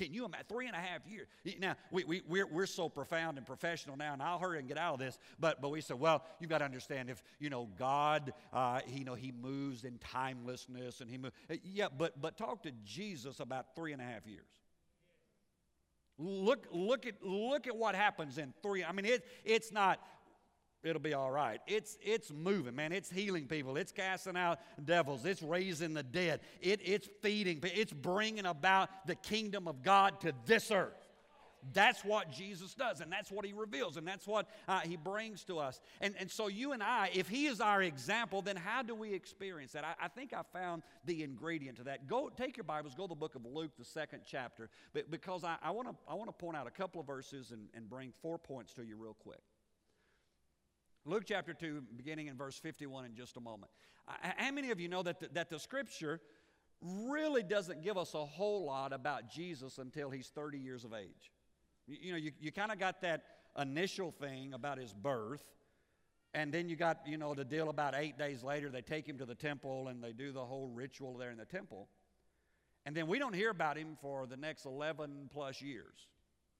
Can 0.00 0.14
you 0.14 0.24
imagine? 0.24 0.46
Three 0.48 0.66
and 0.66 0.74
a 0.74 0.78
half 0.78 1.06
years. 1.06 1.28
Now, 1.58 1.76
we, 1.90 2.04
we, 2.04 2.22
we're, 2.26 2.46
we're 2.46 2.64
so 2.64 2.88
profound 2.88 3.36
and 3.36 3.46
professional 3.46 3.98
now, 3.98 4.14
and 4.14 4.22
I'll 4.22 4.38
hurry 4.38 4.58
and 4.58 4.66
get 4.66 4.78
out 4.78 4.94
of 4.94 4.98
this, 4.98 5.18
but, 5.38 5.60
but 5.60 5.68
we 5.68 5.82
said, 5.82 6.00
well, 6.00 6.24
you've 6.40 6.48
got 6.48 6.58
to 6.58 6.64
understand 6.64 7.10
if, 7.10 7.22
you 7.38 7.50
know, 7.50 7.68
God, 7.78 8.32
uh, 8.50 8.80
he, 8.86 9.00
you 9.00 9.04
know, 9.04 9.14
he 9.14 9.30
moves 9.30 9.84
in 9.84 9.98
timelessness, 9.98 11.02
and 11.02 11.10
he 11.10 11.18
moves. 11.18 11.34
Uh, 11.50 11.56
yeah, 11.62 11.88
but, 11.94 12.18
but 12.18 12.38
talk 12.38 12.62
to 12.62 12.72
Jesus 12.82 13.40
about 13.40 13.74
three 13.76 13.92
and 13.92 14.00
a 14.00 14.04
half 14.06 14.26
years. 14.26 14.46
Look, 16.18 16.66
look, 16.72 17.04
at, 17.06 17.22
look 17.22 17.66
at 17.66 17.76
what 17.76 17.94
happens 17.94 18.38
in 18.38 18.54
three. 18.62 18.82
I 18.82 18.92
mean, 18.92 19.04
it, 19.04 19.22
it's 19.44 19.70
not, 19.70 20.00
it'll 20.82 21.00
be 21.00 21.14
all 21.14 21.30
right. 21.30 21.60
It's, 21.66 21.98
it's 22.02 22.32
moving, 22.32 22.74
man. 22.74 22.92
It's 22.92 23.10
healing 23.10 23.46
people. 23.46 23.76
It's 23.76 23.92
casting 23.92 24.36
out 24.36 24.58
devils. 24.84 25.24
It's 25.24 25.42
raising 25.42 25.94
the 25.94 26.02
dead. 26.02 26.40
It, 26.60 26.80
it's 26.84 27.08
feeding. 27.22 27.60
It's 27.62 27.92
bringing 27.92 28.46
about 28.46 29.06
the 29.06 29.14
kingdom 29.14 29.68
of 29.68 29.82
God 29.82 30.20
to 30.20 30.32
this 30.46 30.70
earth. 30.70 30.94
That's 31.72 32.04
what 32.04 32.30
Jesus 32.30 32.74
does, 32.74 33.00
and 33.00 33.12
that's 33.12 33.30
what 33.30 33.44
he 33.44 33.52
reveals, 33.52 33.96
and 33.96 34.06
that's 34.06 34.26
what 34.26 34.48
uh, 34.66 34.80
he 34.80 34.96
brings 34.96 35.44
to 35.44 35.58
us. 35.58 35.80
And, 36.00 36.14
and 36.18 36.30
so, 36.30 36.48
you 36.48 36.72
and 36.72 36.82
I, 36.82 37.10
if 37.14 37.28
he 37.28 37.46
is 37.46 37.60
our 37.60 37.82
example, 37.82 38.42
then 38.42 38.56
how 38.56 38.82
do 38.82 38.94
we 38.94 39.12
experience 39.12 39.72
that? 39.72 39.84
I, 39.84 40.06
I 40.06 40.08
think 40.08 40.32
I 40.32 40.42
found 40.52 40.82
the 41.04 41.22
ingredient 41.22 41.76
to 41.78 41.84
that. 41.84 42.06
Go 42.06 42.30
take 42.34 42.56
your 42.56 42.64
Bibles, 42.64 42.94
go 42.94 43.04
to 43.04 43.10
the 43.10 43.14
book 43.14 43.34
of 43.34 43.44
Luke, 43.44 43.72
the 43.78 43.84
second 43.84 44.20
chapter, 44.26 44.70
because 45.10 45.44
I, 45.44 45.56
I 45.62 45.70
want 45.70 45.88
to 45.88 45.94
I 46.08 46.14
wanna 46.14 46.32
point 46.32 46.56
out 46.56 46.66
a 46.66 46.70
couple 46.70 47.00
of 47.00 47.06
verses 47.06 47.50
and, 47.50 47.68
and 47.74 47.88
bring 47.88 48.12
four 48.22 48.38
points 48.38 48.72
to 48.74 48.82
you 48.82 48.96
real 48.96 49.16
quick. 49.22 49.40
Luke 51.06 51.24
chapter 51.26 51.54
2, 51.54 51.82
beginning 51.96 52.26
in 52.26 52.36
verse 52.36 52.58
51 52.58 53.06
in 53.06 53.14
just 53.14 53.36
a 53.36 53.40
moment. 53.40 53.70
Uh, 54.06 54.12
how 54.36 54.50
many 54.52 54.70
of 54.70 54.80
you 54.80 54.88
know 54.88 55.02
that 55.02 55.20
the, 55.20 55.28
that 55.32 55.48
the 55.48 55.58
scripture 55.58 56.20
really 56.82 57.42
doesn't 57.42 57.82
give 57.82 57.96
us 57.96 58.14
a 58.14 58.24
whole 58.24 58.64
lot 58.64 58.92
about 58.92 59.30
Jesus 59.30 59.78
until 59.78 60.10
he's 60.10 60.28
30 60.28 60.58
years 60.58 60.84
of 60.84 60.92
age? 60.92 61.32
You, 61.86 61.96
you 62.00 62.12
know, 62.12 62.18
you, 62.18 62.32
you 62.40 62.52
kind 62.52 62.70
of 62.70 62.78
got 62.78 63.00
that 63.00 63.22
initial 63.58 64.10
thing 64.10 64.52
about 64.52 64.78
his 64.78 64.92
birth, 64.92 65.42
and 66.34 66.52
then 66.52 66.68
you 66.68 66.76
got, 66.76 67.00
you 67.06 67.16
know, 67.16 67.34
the 67.34 67.44
deal 67.44 67.70
about 67.70 67.94
eight 67.96 68.18
days 68.18 68.44
later, 68.44 68.68
they 68.68 68.82
take 68.82 69.08
him 69.08 69.18
to 69.18 69.26
the 69.26 69.34
temple 69.34 69.88
and 69.88 70.02
they 70.02 70.12
do 70.12 70.32
the 70.32 70.44
whole 70.44 70.68
ritual 70.68 71.16
there 71.16 71.30
in 71.30 71.38
the 71.38 71.44
temple. 71.44 71.88
And 72.86 72.96
then 72.96 73.06
we 73.06 73.18
don't 73.18 73.34
hear 73.34 73.50
about 73.50 73.76
him 73.76 73.96
for 74.00 74.26
the 74.26 74.36
next 74.36 74.64
11 74.64 75.30
plus 75.32 75.60
years. 75.60 76.06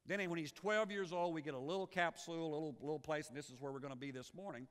Then, 0.07 0.29
when 0.29 0.39
he's 0.39 0.53
12 0.53 0.91
years 0.91 1.13
old, 1.13 1.35
we 1.35 1.43
get 1.43 1.55
a 1.55 1.59
little 1.59 1.87
capsule, 1.87 2.35
a 2.35 2.53
little, 2.53 2.77
little 2.81 2.99
place, 2.99 3.29
and 3.29 3.37
this 3.37 3.51
is 3.51 3.61
where 3.61 3.71
we're 3.71 3.81
going 3.81 3.93
to 3.93 3.99
be 3.99 4.11
this 4.11 4.33
morning. 4.35 4.67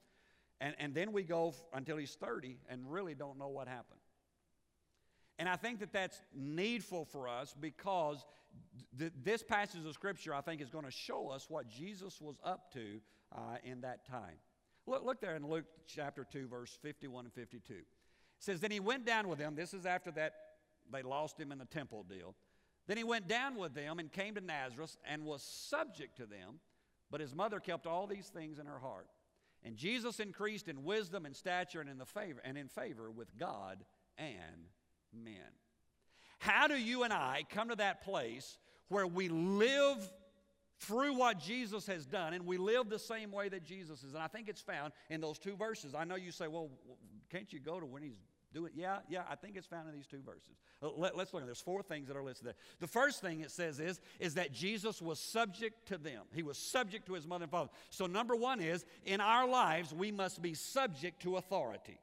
And, 0.60 0.76
and 0.80 0.94
then 0.94 1.12
we 1.12 1.24
go 1.24 1.50
f- 1.50 1.64
until 1.74 1.98
he's 1.98 2.16
30 2.16 2.58
and 2.70 2.92
really 2.92 3.16
don't 3.16 3.38
know 3.38 3.48
what 3.48 3.68
happened. 3.68 4.00
And 5.38 5.48
I 5.48 5.56
think 5.56 5.80
that 5.80 5.94
that's 5.94 6.22
needful 6.36 7.06
for 7.06 7.30
us 7.30 7.56
because 7.58 8.26
th- 8.98 9.14
this 9.24 9.42
passage 9.42 9.86
of 9.86 9.94
Scripture, 9.94 10.34
I 10.34 10.42
think, 10.42 10.62
is 10.62 10.70
going 10.70 10.84
to 10.84 10.92
show 10.92 11.30
us 11.30 11.50
what 11.50 11.70
Jesus 11.70 12.20
was 12.20 12.36
up 12.44 12.74
to 12.74 13.00
uh, 13.34 13.58
in 13.64 13.82
that 13.82 14.06
time. 14.06 14.36
Look, 14.86 15.06
look 15.06 15.22
there 15.22 15.36
in 15.36 15.48
Luke 15.48 15.66
chapter 15.88 16.26
2, 16.30 16.48
verse 16.48 16.78
51 16.82 17.26
and 17.26 17.34
52. 17.34 17.74
It 17.74 17.86
says, 18.40 18.60
Then 18.60 18.72
he 18.72 18.82
went 18.82 19.06
down 19.06 19.30
with 19.30 19.40
them. 19.40 19.56
This 19.56 19.74
is 19.74 19.86
after 19.86 20.12
that 20.12 20.34
they 20.92 21.04
lost 21.04 21.40
him 21.40 21.52
in 21.52 21.58
the 21.58 21.66
temple 21.66 22.04
deal. 22.10 22.36
Then 22.90 22.98
he 22.98 23.04
went 23.04 23.28
down 23.28 23.56
with 23.56 23.76
them 23.76 24.00
and 24.00 24.12
came 24.12 24.34
to 24.34 24.42
Nazareth 24.42 24.98
and 25.08 25.24
was 25.24 25.44
subject 25.44 26.18
to 26.18 26.26
them, 26.26 26.60
but 27.12 27.22
his 27.22 27.36
mother 27.36 27.60
kept 27.60 27.86
all 27.86 28.08
these 28.08 28.30
things 28.30 28.58
in 28.58 28.66
her 28.66 28.80
heart. 28.80 29.06
And 29.64 29.78
Jesus 29.78 30.20
increased 30.20 30.68
in 30.68 30.84
wisdom 30.84 31.28
and 31.28 31.36
stature 31.36 31.82
and 31.82 31.90
in 31.90 32.00
the 32.00 32.06
favor 32.08 32.42
and 32.44 32.58
in 32.58 32.68
favor 32.68 33.12
with 33.12 33.38
God 33.38 33.86
and 34.18 34.70
men. 35.14 35.36
How 36.40 36.66
do 36.68 36.74
you 36.74 37.04
and 37.04 37.14
I 37.14 37.44
come 37.52 37.70
to 37.70 37.76
that 37.76 38.02
place 38.02 38.58
where 38.88 39.06
we 39.06 39.30
live 39.30 40.12
through 40.80 41.14
what 41.14 41.40
Jesus 41.40 41.86
has 41.86 42.08
done 42.08 42.34
and 42.34 42.48
we 42.48 42.58
live 42.58 42.90
the 42.90 42.98
same 42.98 43.32
way 43.32 43.50
that 43.50 43.64
Jesus 43.64 44.02
is? 44.04 44.16
And 44.16 44.24
I 44.24 44.28
think 44.28 44.50
it's 44.50 44.62
found 44.62 44.94
in 45.12 45.22
those 45.22 45.38
two 45.38 45.56
verses. 45.56 45.94
I 45.94 46.06
know 46.06 46.16
you 46.16 46.32
say, 46.32 46.48
well, 46.48 46.72
can't 47.30 47.54
you 47.54 47.60
go 47.60 47.80
to 47.80 47.86
when 47.86 48.02
he's 48.02 48.18
doing 48.54 48.72
Yeah, 48.76 49.00
yeah, 49.10 49.24
I 49.30 49.36
think 49.36 49.56
it's 49.56 49.68
found 49.68 49.88
in 49.88 49.96
these 49.96 50.08
two 50.08 50.22
verses. 50.26 50.58
Uh, 50.82 50.90
let, 50.98 51.16
us 51.16 51.34
look 51.34 51.42
at 51.42 51.48
There's 51.48 51.62
four 51.62 51.82
things 51.84 52.08
that 52.08 52.18
are 52.18 52.24
listed 52.24 52.48
there. 52.48 52.56
The 52.80 52.88
first 52.88 53.22
thing 53.22 53.42
it 53.42 53.52
says 53.52 53.80
is, 53.80 54.00
is 54.20 54.36
that 54.36 54.52
Jesus 54.54 55.02
was 55.02 55.20
subject 55.20 55.88
to 55.88 55.98
them. 55.98 56.24
He 56.34 56.44
was 56.44 56.58
subject 56.58 57.06
to 57.08 57.14
his 57.14 57.28
mother 57.28 57.44
and 57.44 57.52
father. 57.52 57.70
So 57.90 58.06
number 58.06 58.36
one 58.36 58.60
is, 58.60 58.86
in 59.06 59.22
our 59.22 59.48
lives, 59.48 59.94
we 59.94 60.12
must 60.12 60.42
be 60.42 60.54
subject 60.54 61.22
to 61.24 61.38
authority 61.38 62.00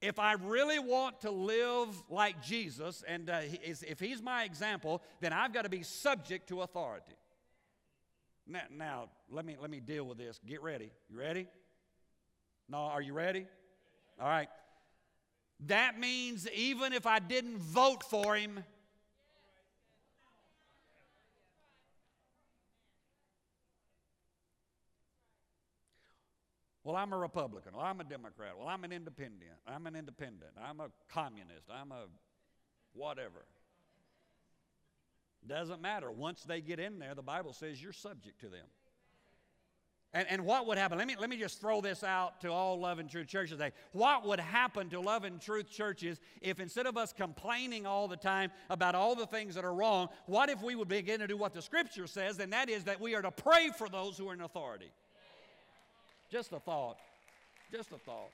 if 0.00 0.18
I 0.18 0.34
really 0.34 0.78
want 0.78 1.22
to 1.22 1.30
live 1.30 1.88
like 2.10 2.42
Jesus, 2.42 3.02
and 3.08 3.30
uh, 3.30 3.40
if 3.62 3.98
he's 3.98 4.22
my 4.22 4.44
example, 4.44 5.02
then 5.20 5.32
I've 5.32 5.52
got 5.52 5.62
to 5.62 5.68
be 5.68 5.82
subject 5.82 6.48
to 6.50 6.60
authority. 6.60 7.14
Now, 8.46 8.60
now, 8.70 9.08
let, 9.30 9.44
me, 9.44 9.56
let 9.60 9.70
me 9.70 9.80
deal 9.80 10.04
with 10.04 10.18
this. 10.18 10.38
Get 10.46 10.62
ready. 10.62 10.92
You 11.10 11.18
ready? 11.18 11.48
No, 12.68 12.78
are 12.78 13.02
you 13.02 13.12
ready? 13.12 13.46
All 14.20 14.28
right. 14.28 14.48
That 15.60 15.98
means 15.98 16.48
even 16.50 16.92
if 16.92 17.06
I 17.06 17.18
didn't 17.18 17.58
vote 17.58 18.04
for 18.04 18.36
him, 18.36 18.62
Well, 26.86 26.94
I'm 26.94 27.12
a 27.12 27.18
Republican. 27.18 27.72
Well, 27.74 27.84
I'm 27.84 27.98
a 27.98 28.04
Democrat. 28.04 28.52
Well, 28.56 28.68
I'm 28.68 28.84
an 28.84 28.92
independent. 28.92 29.50
I'm 29.66 29.88
an 29.88 29.96
independent. 29.96 30.52
I'm 30.56 30.78
a 30.78 30.86
communist. 31.08 31.68
I'm 31.68 31.90
a 31.90 32.04
whatever. 32.92 33.44
Doesn't 35.44 35.82
matter. 35.82 36.12
Once 36.12 36.44
they 36.44 36.60
get 36.60 36.78
in 36.78 37.00
there, 37.00 37.16
the 37.16 37.22
Bible 37.22 37.52
says 37.52 37.82
you're 37.82 37.92
subject 37.92 38.40
to 38.42 38.48
them. 38.48 38.66
And, 40.16 40.26
and 40.30 40.46
what 40.46 40.66
would 40.66 40.78
happen? 40.78 40.96
Let 40.96 41.06
me, 41.06 41.14
let 41.20 41.28
me 41.28 41.36
just 41.36 41.60
throw 41.60 41.82
this 41.82 42.02
out 42.02 42.40
to 42.40 42.50
all 42.50 42.80
Love 42.80 42.98
and 42.98 43.10
Truth 43.10 43.26
churches 43.26 43.58
today. 43.58 43.72
What 43.92 44.26
would 44.26 44.40
happen 44.40 44.88
to 44.88 44.98
Love 44.98 45.24
and 45.24 45.38
Truth 45.38 45.70
churches 45.70 46.20
if 46.40 46.58
instead 46.58 46.86
of 46.86 46.96
us 46.96 47.12
complaining 47.12 47.84
all 47.84 48.08
the 48.08 48.16
time 48.16 48.50
about 48.70 48.94
all 48.94 49.14
the 49.14 49.26
things 49.26 49.54
that 49.56 49.64
are 49.64 49.74
wrong, 49.74 50.08
what 50.24 50.48
if 50.48 50.62
we 50.62 50.74
would 50.74 50.88
begin 50.88 51.20
to 51.20 51.26
do 51.26 51.36
what 51.36 51.52
the 51.52 51.60
Scripture 51.60 52.06
says, 52.06 52.38
and 52.38 52.50
that 52.54 52.70
is 52.70 52.84
that 52.84 52.98
we 52.98 53.14
are 53.14 53.20
to 53.20 53.30
pray 53.30 53.68
for 53.76 53.90
those 53.90 54.16
who 54.16 54.26
are 54.30 54.32
in 54.32 54.40
authority? 54.40 54.90
Just 56.30 56.50
a 56.52 56.60
thought. 56.60 56.96
Just 57.70 57.92
a 57.92 57.98
thought. 57.98 58.30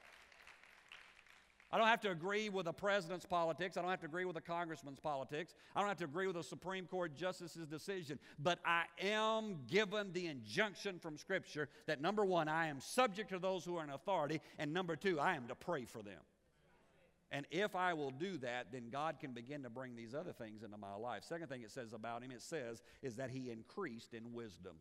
I 1.72 1.78
don't 1.78 1.86
have 1.86 2.00
to 2.02 2.10
agree 2.10 2.50
with 2.50 2.66
the 2.66 2.72
president's 2.72 3.24
politics. 3.24 3.78
I 3.78 3.80
don't 3.80 3.90
have 3.90 4.00
to 4.00 4.06
agree 4.06 4.26
with 4.26 4.34
the 4.34 4.42
congressman's 4.42 5.00
politics. 5.00 5.54
I 5.74 5.80
don't 5.80 5.88
have 5.88 5.98
to 5.98 6.04
agree 6.04 6.26
with 6.26 6.36
the 6.36 6.42
Supreme 6.42 6.86
Court 6.86 7.16
justice's 7.16 7.66
decision. 7.66 8.18
But 8.38 8.58
I 8.66 8.84
am 9.00 9.56
given 9.68 10.12
the 10.12 10.26
injunction 10.26 10.98
from 10.98 11.16
Scripture 11.16 11.70
that 11.86 12.02
number 12.02 12.26
one, 12.26 12.48
I 12.48 12.66
am 12.66 12.80
subject 12.80 13.30
to 13.30 13.38
those 13.38 13.64
who 13.64 13.76
are 13.78 13.84
in 13.84 13.90
authority, 13.90 14.42
and 14.58 14.74
number 14.74 14.96
two, 14.96 15.18
I 15.18 15.34
am 15.34 15.48
to 15.48 15.54
pray 15.54 15.86
for 15.86 16.02
them. 16.02 16.20
And 17.30 17.46
if 17.50 17.74
I 17.74 17.94
will 17.94 18.10
do 18.10 18.36
that, 18.38 18.66
then 18.70 18.90
God 18.90 19.16
can 19.18 19.32
begin 19.32 19.62
to 19.62 19.70
bring 19.70 19.96
these 19.96 20.14
other 20.14 20.32
things 20.32 20.62
into 20.62 20.76
my 20.76 20.94
life. 20.94 21.24
Second 21.24 21.48
thing 21.48 21.62
it 21.62 21.70
says 21.70 21.94
about 21.94 22.22
him, 22.22 22.30
it 22.30 22.42
says, 22.42 22.82
is 23.02 23.16
that 23.16 23.30
he 23.30 23.50
increased 23.50 24.12
in 24.12 24.34
wisdom. 24.34 24.72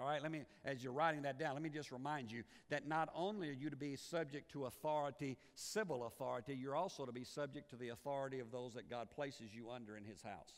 All 0.00 0.06
right, 0.06 0.22
let 0.22 0.30
me, 0.30 0.42
as 0.64 0.82
you're 0.82 0.92
writing 0.92 1.22
that 1.22 1.40
down, 1.40 1.54
let 1.54 1.62
me 1.62 1.70
just 1.70 1.90
remind 1.90 2.30
you 2.30 2.44
that 2.70 2.86
not 2.86 3.08
only 3.16 3.48
are 3.48 3.52
you 3.52 3.68
to 3.68 3.76
be 3.76 3.96
subject 3.96 4.52
to 4.52 4.66
authority, 4.66 5.36
civil 5.54 6.06
authority, 6.06 6.54
you're 6.54 6.76
also 6.76 7.04
to 7.04 7.10
be 7.10 7.24
subject 7.24 7.70
to 7.70 7.76
the 7.76 7.88
authority 7.88 8.38
of 8.38 8.52
those 8.52 8.74
that 8.74 8.88
God 8.88 9.10
places 9.10 9.52
you 9.52 9.70
under 9.70 9.96
in 9.96 10.04
His 10.04 10.22
house. 10.22 10.52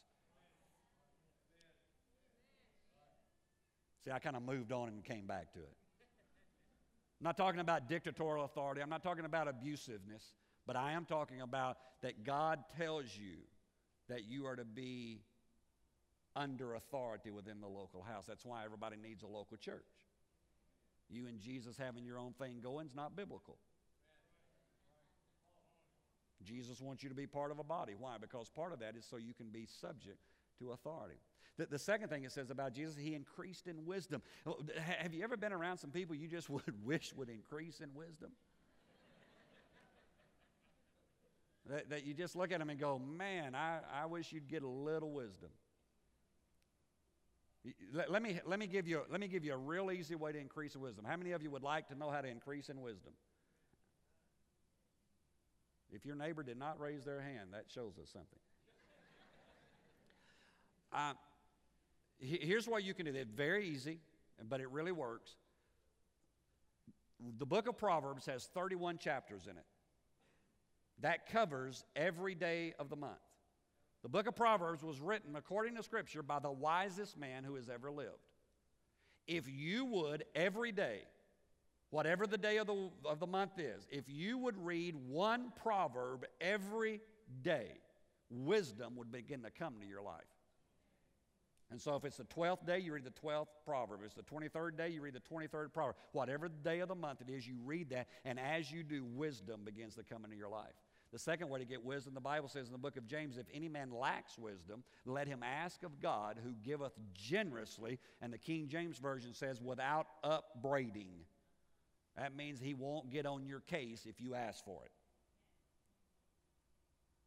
See, 4.05 4.11
I 4.11 4.19
kind 4.19 4.37
of 4.37 4.43
moved 4.43 4.73
on 4.73 4.89
and 4.89 5.03
came 5.03 5.27
back 5.27 5.53
to 5.55 5.61
it. 5.61 5.77
I'm 7.21 7.25
not 7.25 7.39
talking 7.39 7.61
about 7.61 7.89
dictatorial 7.89 8.45
authority, 8.45 8.83
I'm 8.83 8.91
not 8.91 9.03
talking 9.03 9.25
about 9.25 9.47
abusiveness, 9.47 10.35
but 10.67 10.77
I 10.77 10.93
am 10.93 11.07
talking 11.07 11.41
about 11.41 11.79
that 12.03 12.25
God 12.25 12.59
tells 12.77 13.05
you 13.17 13.37
that 14.09 14.25
you 14.25 14.47
are 14.47 14.57
to 14.57 14.65
be 14.65 15.23
under 16.41 16.75
authority 16.75 17.31
within 17.31 17.61
the 17.61 17.69
local 17.69 18.03
house. 18.03 18.25
That's 18.27 18.45
why 18.45 18.65
everybody 18.65 18.97
needs 18.97 19.23
a 19.23 19.27
local 19.27 19.57
church. 19.57 19.85
You 21.11 21.27
and 21.27 21.39
Jesus 21.39 21.77
having 21.77 22.05
your 22.05 22.19
own 22.19 22.33
thing 22.33 22.61
going 22.63 22.87
is 22.87 22.95
not 22.95 23.15
biblical. 23.15 23.57
Jesus 26.43 26.81
wants 26.81 27.03
you 27.03 27.09
to 27.11 27.15
be 27.15 27.27
part 27.27 27.51
of 27.51 27.59
a 27.59 27.65
body. 27.65 27.93
Why? 27.99 28.17
Because 28.19 28.49
part 28.49 28.73
of 28.73 28.79
that 28.81 28.97
is 28.97 29.05
so 29.05 29.17
you 29.17 29.35
can 29.35 29.49
be 29.49 29.67
subject 29.67 30.19
to 30.59 30.71
authority. 30.71 31.21
The, 31.59 31.67
the 31.67 31.79
second 31.79 32.09
thing 32.09 32.25
it 32.25 32.33
says 32.33 32.49
about 32.49 32.73
Jesus, 32.73 32.97
he 32.97 33.15
increased 33.15 33.67
in 33.67 33.85
wisdom. 33.85 34.23
Oh, 34.47 34.61
have 35.03 35.13
you 35.13 35.23
ever 35.23 35.37
been 35.37 35.53
around 35.53 35.77
some 35.77 35.91
people 35.91 36.15
you 36.15 36.29
just 36.29 36.49
would 36.51 36.87
wish 36.87 37.13
would 37.15 37.29
increase 37.29 37.81
in 37.81 37.91
wisdom? 37.95 38.31
that, 41.71 41.91
that 41.91 42.07
you 42.07 42.15
just 42.15 42.37
look 42.37 42.53
at 42.53 42.59
them 42.59 42.71
and 42.71 42.79
go, 42.79 42.99
man, 42.99 43.55
I, 43.55 43.79
I 44.03 44.07
wish 44.07 44.33
you'd 44.33 44.49
get 44.49 44.63
a 44.63 44.69
little 44.69 45.11
wisdom. 45.11 45.51
Let, 47.93 48.11
let, 48.11 48.23
me, 48.23 48.41
let, 48.47 48.59
me 48.59 48.67
give 48.67 48.89
you, 48.89 49.03
let 49.11 49.21
me 49.21 49.29
give 49.29 49.45
you 49.45 49.53
a 49.53 49.57
real 49.57 49.91
easy 49.91 50.15
way 50.15 50.33
to 50.33 50.39
increase 50.39 50.75
in 50.75 50.81
wisdom. 50.81 51.05
How 51.07 51.17
many 51.17 51.33
of 51.33 51.43
you 51.43 51.51
would 51.51 51.63
like 51.63 51.89
to 51.89 51.95
know 51.95 52.11
how 52.11 52.21
to 52.21 52.29
increase 52.29 52.69
in 52.71 52.81
wisdom? 52.81 53.13
If 55.93 56.07
your 56.07 56.17
neighbor 56.17 56.43
did 56.43 56.59
not 56.59 56.81
raise 56.81 57.05
their 57.05 57.21
hand, 57.21 57.51
that 57.53 57.65
shows 57.69 57.99
us 58.01 58.09
something. 58.13 58.39
Uh, 60.93 61.13
here's 62.19 62.67
what 62.67 62.83
you 62.83 62.95
can 62.95 63.07
do. 63.07 63.13
It's 63.15 63.31
very 63.31 63.69
easy, 63.69 64.01
but 64.49 64.61
it 64.61 64.69
really 64.71 64.91
works. 64.91 65.37
The 67.39 67.47
book 67.47 67.69
of 67.69 67.79
Proverbs 67.79 68.27
has 68.27 68.47
31 68.47 68.99
chapters 68.99 69.45
in 69.45 69.57
it. 69.57 69.65
That 71.01 71.31
covers 71.31 71.85
every 71.95 72.35
day 72.35 72.75
of 72.81 72.91
the 72.91 72.97
month. 72.97 73.21
The 74.03 74.09
book 74.09 74.27
of 74.27 74.35
Proverbs 74.35 74.83
was 74.83 75.01
written, 75.01 75.37
according 75.37 75.77
to 75.77 75.83
Scripture, 75.83 76.23
by 76.23 76.39
the 76.39 76.51
wisest 76.51 77.19
man 77.19 77.45
who 77.45 77.57
has 77.57 77.69
ever 77.69 77.91
lived. 77.91 78.29
If 79.27 79.45
you 79.49 79.85
would 79.85 80.25
every 80.35 80.73
day, 80.73 81.03
whatever 81.91 82.27
the 82.27 82.39
day 82.39 82.57
of 82.57 82.67
the, 82.67 82.91
of 83.05 83.21
the 83.21 83.27
month 83.27 83.59
is, 83.59 83.87
if 83.91 84.05
you 84.09 84.39
would 84.39 84.57
read 84.57 84.95
one 84.97 85.53
proverb 85.63 86.25
every 86.41 87.01
day, 87.43 87.73
wisdom 88.31 88.97
would 88.97 89.13
begin 89.13 89.43
to 89.43 89.51
come 89.51 89.75
to 89.81 89.87
your 89.87 90.03
life. 90.03 90.23
And 91.71 91.81
so 91.81 91.95
if 91.95 92.05
it's 92.05 92.17
the 92.17 92.25
12th 92.25 92.67
day, 92.67 92.81
you 92.81 92.93
read 92.95 93.05
the 93.05 93.11
12th 93.11 93.47
proverb. 93.65 94.01
If 94.01 94.07
it's 94.07 94.15
the 94.15 94.23
23rd 94.23 94.77
day, 94.77 94.89
you 94.89 95.03
read 95.03 95.15
the 95.15 95.21
23rd 95.21 95.73
proverb. 95.73 95.95
Whatever 96.13 96.49
day 96.49 96.81
of 96.81 96.89
the 96.89 96.97
month 96.97 97.21
it 97.21 97.31
is, 97.31 97.47
you 97.47 97.59
read 97.65 97.91
that, 97.91 98.09
and 98.25 98.41
as 98.41 98.73
you 98.73 98.83
do, 98.83 99.05
wisdom 99.05 99.61
begins 99.65 99.95
to 99.95 100.03
come 100.03 100.25
into 100.25 100.37
your 100.37 100.49
life. 100.49 100.75
The 101.13 101.19
second 101.19 101.49
way 101.49 101.59
to 101.59 101.65
get 101.65 101.85
wisdom, 101.85 102.15
the 102.15 102.21
Bible 102.21 102.49
says 102.49 102.67
in 102.67 102.73
the 102.73 102.79
book 102.79 102.97
of 102.97 103.07
James, 103.07 103.37
if 103.37 103.47
any 103.53 103.69
man 103.69 103.91
lacks 103.91 104.39
wisdom, 104.39 104.85
let 105.05 105.27
him 105.27 105.43
ask 105.43 105.83
of 105.83 106.01
God 106.01 106.39
who 106.43 106.53
giveth 106.63 106.93
generously. 107.15 107.99
And 108.23 108.33
the 108.33 108.39
King 108.39 108.69
James 108.69 108.99
Version 108.99 109.35
says, 109.35 109.61
without 109.61 110.07
upbraiding. 110.23 111.11
That 112.17 112.37
means 112.37 112.61
he 112.61 112.75
won't 112.75 113.11
get 113.11 113.27
on 113.27 113.45
your 113.45 113.61
case 113.61 114.07
if 114.09 114.21
you 114.21 114.35
ask 114.35 114.65
for 114.65 114.85
it. 114.85 114.93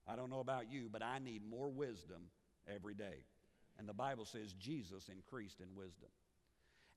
I 0.07 0.15
don't 0.15 0.29
know 0.29 0.39
about 0.39 0.71
you, 0.71 0.87
but 0.91 1.03
I 1.03 1.19
need 1.19 1.41
more 1.49 1.69
wisdom 1.69 2.23
every 2.73 2.93
day. 2.93 3.25
And 3.77 3.87
the 3.87 3.93
Bible 3.93 4.25
says 4.25 4.53
Jesus 4.53 5.09
increased 5.09 5.59
in 5.59 5.67
wisdom. 5.75 6.09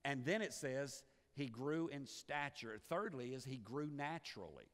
And 0.05 0.23
then 0.23 0.41
it 0.41 0.53
says 0.53 1.03
he 1.33 1.47
grew 1.47 1.89
in 1.89 2.05
stature. 2.05 2.79
Thirdly, 2.89 3.33
is 3.33 3.43
he 3.43 3.57
grew 3.57 3.89
naturally. 3.93 4.67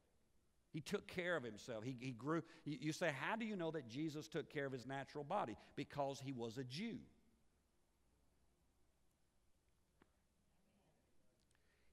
He 0.74 0.82
took 0.82 1.08
care 1.08 1.38
of 1.38 1.44
himself. 1.44 1.84
He, 1.84 1.96
he 2.00 2.12
grew. 2.12 2.42
You 2.66 2.92
say, 2.92 3.12
how 3.22 3.36
do 3.36 3.46
you 3.46 3.56
know 3.56 3.70
that 3.72 3.88
Jesus 3.88 4.28
took 4.28 4.52
care 4.52 4.66
of 4.66 4.72
his 4.72 4.88
natural 4.88 5.24
body? 5.24 5.56
Because 5.76 6.20
he 6.20 6.34
was 6.34 6.58
a 6.58 6.64
Jew. 6.64 6.98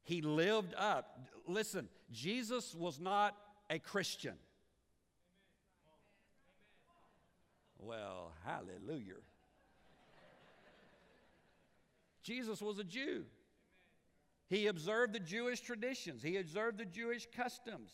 He 0.02 0.22
lived 0.22 0.74
up. 0.78 1.20
Listen, 1.46 1.88
Jesus 2.10 2.74
was 2.74 2.98
not 2.98 3.36
a 3.68 3.78
Christian. 3.78 4.34
Well, 7.78 8.32
hallelujah. 8.44 9.14
Jesus 12.22 12.62
was 12.62 12.78
a 12.78 12.84
Jew. 12.84 13.24
He 14.48 14.66
observed 14.66 15.12
the 15.12 15.20
Jewish 15.20 15.60
traditions, 15.60 16.22
he 16.22 16.38
observed 16.38 16.78
the 16.78 16.86
Jewish 16.86 17.28
customs. 17.36 17.90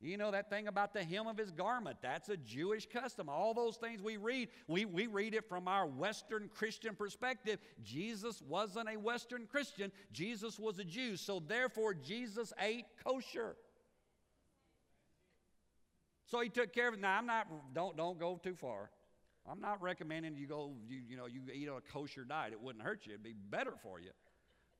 You 0.00 0.16
know 0.16 0.30
that 0.30 0.48
thing 0.48 0.68
about 0.68 0.92
the 0.94 1.02
hem 1.02 1.26
of 1.26 1.36
his 1.36 1.50
garment, 1.50 1.98
that's 2.00 2.28
a 2.28 2.36
Jewish 2.36 2.86
custom. 2.86 3.28
All 3.28 3.52
those 3.52 3.76
things 3.76 4.00
we 4.00 4.16
read, 4.16 4.48
we, 4.68 4.84
we 4.84 5.08
read 5.08 5.34
it 5.34 5.48
from 5.48 5.66
our 5.66 5.86
Western 5.86 6.48
Christian 6.54 6.94
perspective. 6.94 7.58
Jesus 7.82 8.40
wasn't 8.40 8.88
a 8.88 8.96
Western 8.96 9.46
Christian, 9.46 9.90
Jesus 10.12 10.58
was 10.58 10.78
a 10.78 10.84
Jew. 10.84 11.16
So 11.16 11.40
therefore, 11.40 11.94
Jesus 11.94 12.52
ate 12.60 12.84
kosher. 13.04 13.56
So 16.26 16.40
he 16.40 16.48
took 16.48 16.72
care 16.72 16.88
of 16.88 16.94
it. 16.94 17.00
Now 17.00 17.18
I'm 17.18 17.26
not, 17.26 17.48
don't, 17.74 17.96
don't 17.96 18.20
go 18.20 18.38
too 18.40 18.54
far. 18.54 18.90
I'm 19.50 19.60
not 19.60 19.82
recommending 19.82 20.36
you 20.36 20.46
go, 20.46 20.74
you, 20.86 21.00
you 21.08 21.16
know, 21.16 21.26
you 21.26 21.40
eat 21.52 21.68
on 21.68 21.78
a 21.78 21.92
kosher 21.92 22.24
diet. 22.24 22.52
It 22.52 22.60
wouldn't 22.60 22.84
hurt 22.84 23.04
you, 23.04 23.14
it'd 23.14 23.24
be 23.24 23.34
better 23.50 23.72
for 23.82 23.98
you. 23.98 24.10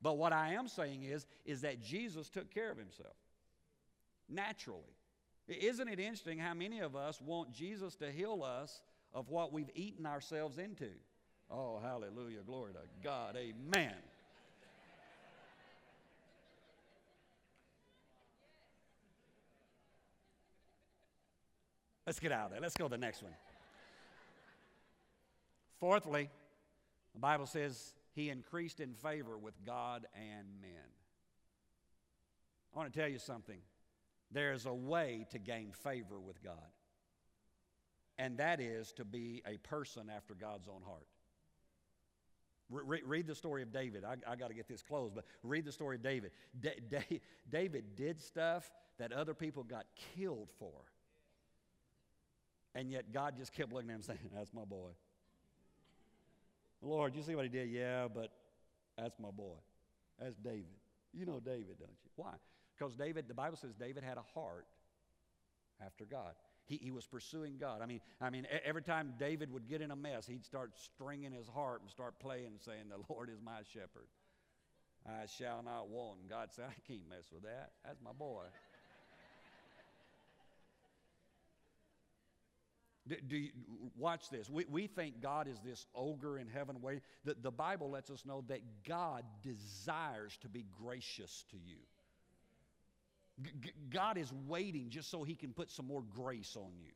But 0.00 0.16
what 0.16 0.32
I 0.32 0.52
am 0.52 0.68
saying 0.68 1.02
is, 1.02 1.26
is 1.44 1.62
that 1.62 1.82
Jesus 1.82 2.28
took 2.28 2.54
care 2.54 2.70
of 2.70 2.78
himself 2.78 3.16
naturally. 4.28 4.97
Isn't 5.48 5.88
it 5.88 5.98
interesting 5.98 6.38
how 6.38 6.52
many 6.52 6.80
of 6.80 6.94
us 6.94 7.20
want 7.22 7.52
Jesus 7.52 7.94
to 7.96 8.12
heal 8.12 8.42
us 8.42 8.82
of 9.14 9.30
what 9.30 9.52
we've 9.52 9.70
eaten 9.74 10.04
ourselves 10.04 10.58
into? 10.58 10.90
Oh, 11.50 11.80
hallelujah. 11.82 12.40
Glory 12.46 12.74
to 12.74 12.80
God. 13.02 13.36
Amen. 13.36 13.94
Let's 22.06 22.20
get 22.20 22.32
out 22.32 22.46
of 22.46 22.52
there. 22.52 22.60
Let's 22.60 22.74
go 22.74 22.84
to 22.84 22.90
the 22.90 22.98
next 22.98 23.22
one. 23.22 23.32
Fourthly, 25.78 26.30
the 27.12 27.20
Bible 27.20 27.46
says 27.46 27.94
he 28.14 28.30
increased 28.30 28.80
in 28.80 28.94
favor 28.94 29.36
with 29.38 29.54
God 29.64 30.06
and 30.14 30.46
men. 30.60 30.88
I 32.74 32.78
want 32.78 32.92
to 32.92 32.98
tell 32.98 33.08
you 33.08 33.18
something. 33.18 33.58
There's 34.30 34.66
a 34.66 34.74
way 34.74 35.26
to 35.30 35.38
gain 35.38 35.72
favor 35.72 36.20
with 36.20 36.42
God, 36.42 36.54
and 38.18 38.38
that 38.38 38.60
is 38.60 38.92
to 38.92 39.04
be 39.04 39.42
a 39.46 39.56
person 39.58 40.10
after 40.14 40.34
God's 40.34 40.68
own 40.68 40.82
heart. 40.82 41.06
Re- 42.70 43.02
read 43.04 43.26
the 43.26 43.34
story 43.34 43.62
of 43.62 43.72
David. 43.72 44.04
I, 44.04 44.16
I 44.30 44.36
got 44.36 44.48
to 44.48 44.54
get 44.54 44.68
this 44.68 44.82
closed, 44.82 45.14
but 45.14 45.24
read 45.42 45.64
the 45.64 45.72
story 45.72 45.96
of 45.96 46.02
David. 46.02 46.32
Da- 46.60 46.78
da- 46.90 47.20
David 47.50 47.96
did 47.96 48.20
stuff 48.20 48.70
that 48.98 49.12
other 49.12 49.32
people 49.32 49.62
got 49.62 49.86
killed 50.14 50.50
for. 50.58 50.84
And 52.74 52.90
yet 52.90 53.12
God 53.12 53.36
just 53.36 53.54
kept 53.54 53.72
looking 53.72 53.88
at 53.88 53.96
him 53.96 54.02
saying, 54.02 54.18
That's 54.34 54.52
my 54.52 54.64
boy. 54.64 54.90
Lord, 56.82 57.16
you 57.16 57.22
see 57.22 57.34
what 57.34 57.44
he 57.44 57.48
did? 57.48 57.70
Yeah, 57.70 58.06
but 58.12 58.30
that's 58.96 59.18
my 59.18 59.30
boy. 59.30 59.56
That's 60.20 60.36
David. 60.36 60.66
You 61.12 61.26
know 61.26 61.40
David, 61.40 61.78
don't 61.78 61.90
you? 61.90 62.10
Why? 62.16 62.34
Because 62.78 62.94
David, 62.94 63.26
the 63.28 63.34
Bible 63.34 63.56
says 63.56 63.74
David 63.74 64.04
had 64.04 64.18
a 64.18 64.24
heart 64.34 64.66
after 65.84 66.04
God. 66.04 66.32
He, 66.66 66.76
he 66.76 66.90
was 66.90 67.06
pursuing 67.06 67.56
God. 67.58 67.80
I 67.82 67.86
mean, 67.86 68.00
I 68.20 68.30
mean, 68.30 68.46
every 68.64 68.82
time 68.82 69.14
David 69.18 69.50
would 69.52 69.68
get 69.68 69.80
in 69.80 69.90
a 69.90 69.96
mess, 69.96 70.26
he'd 70.26 70.44
start 70.44 70.72
stringing 70.76 71.32
his 71.32 71.48
harp 71.48 71.80
and 71.80 71.90
start 71.90 72.20
playing 72.20 72.46
and 72.46 72.60
saying, 72.60 72.84
The 72.90 73.12
Lord 73.12 73.30
is 73.30 73.40
my 73.42 73.60
shepherd. 73.72 74.06
I 75.06 75.26
shall 75.26 75.62
not 75.62 75.88
want. 75.88 76.20
And 76.20 76.28
God 76.28 76.50
said, 76.52 76.66
I 76.68 76.74
can't 76.86 77.08
mess 77.08 77.24
with 77.32 77.44
that. 77.44 77.70
That's 77.84 78.00
my 78.02 78.12
boy. 78.12 78.44
Do, 83.08 83.16
do 83.26 83.36
you, 83.38 83.50
watch 83.96 84.28
this. 84.28 84.50
We, 84.50 84.66
we 84.68 84.86
think 84.86 85.22
God 85.22 85.48
is 85.48 85.58
this 85.64 85.86
ogre 85.94 86.38
in 86.38 86.46
heaven 86.46 86.76
waiting. 86.82 87.00
The, 87.24 87.36
the 87.40 87.50
Bible 87.50 87.90
lets 87.90 88.10
us 88.10 88.26
know 88.26 88.44
that 88.48 88.60
God 88.86 89.24
desires 89.42 90.36
to 90.42 90.48
be 90.48 90.66
gracious 90.84 91.46
to 91.50 91.56
you. 91.56 91.78
God 93.90 94.18
is 94.18 94.32
waiting 94.46 94.90
just 94.90 95.10
so 95.10 95.22
he 95.24 95.34
can 95.34 95.52
put 95.52 95.70
some 95.70 95.86
more 95.86 96.02
grace 96.02 96.56
on 96.56 96.72
you. 96.80 96.92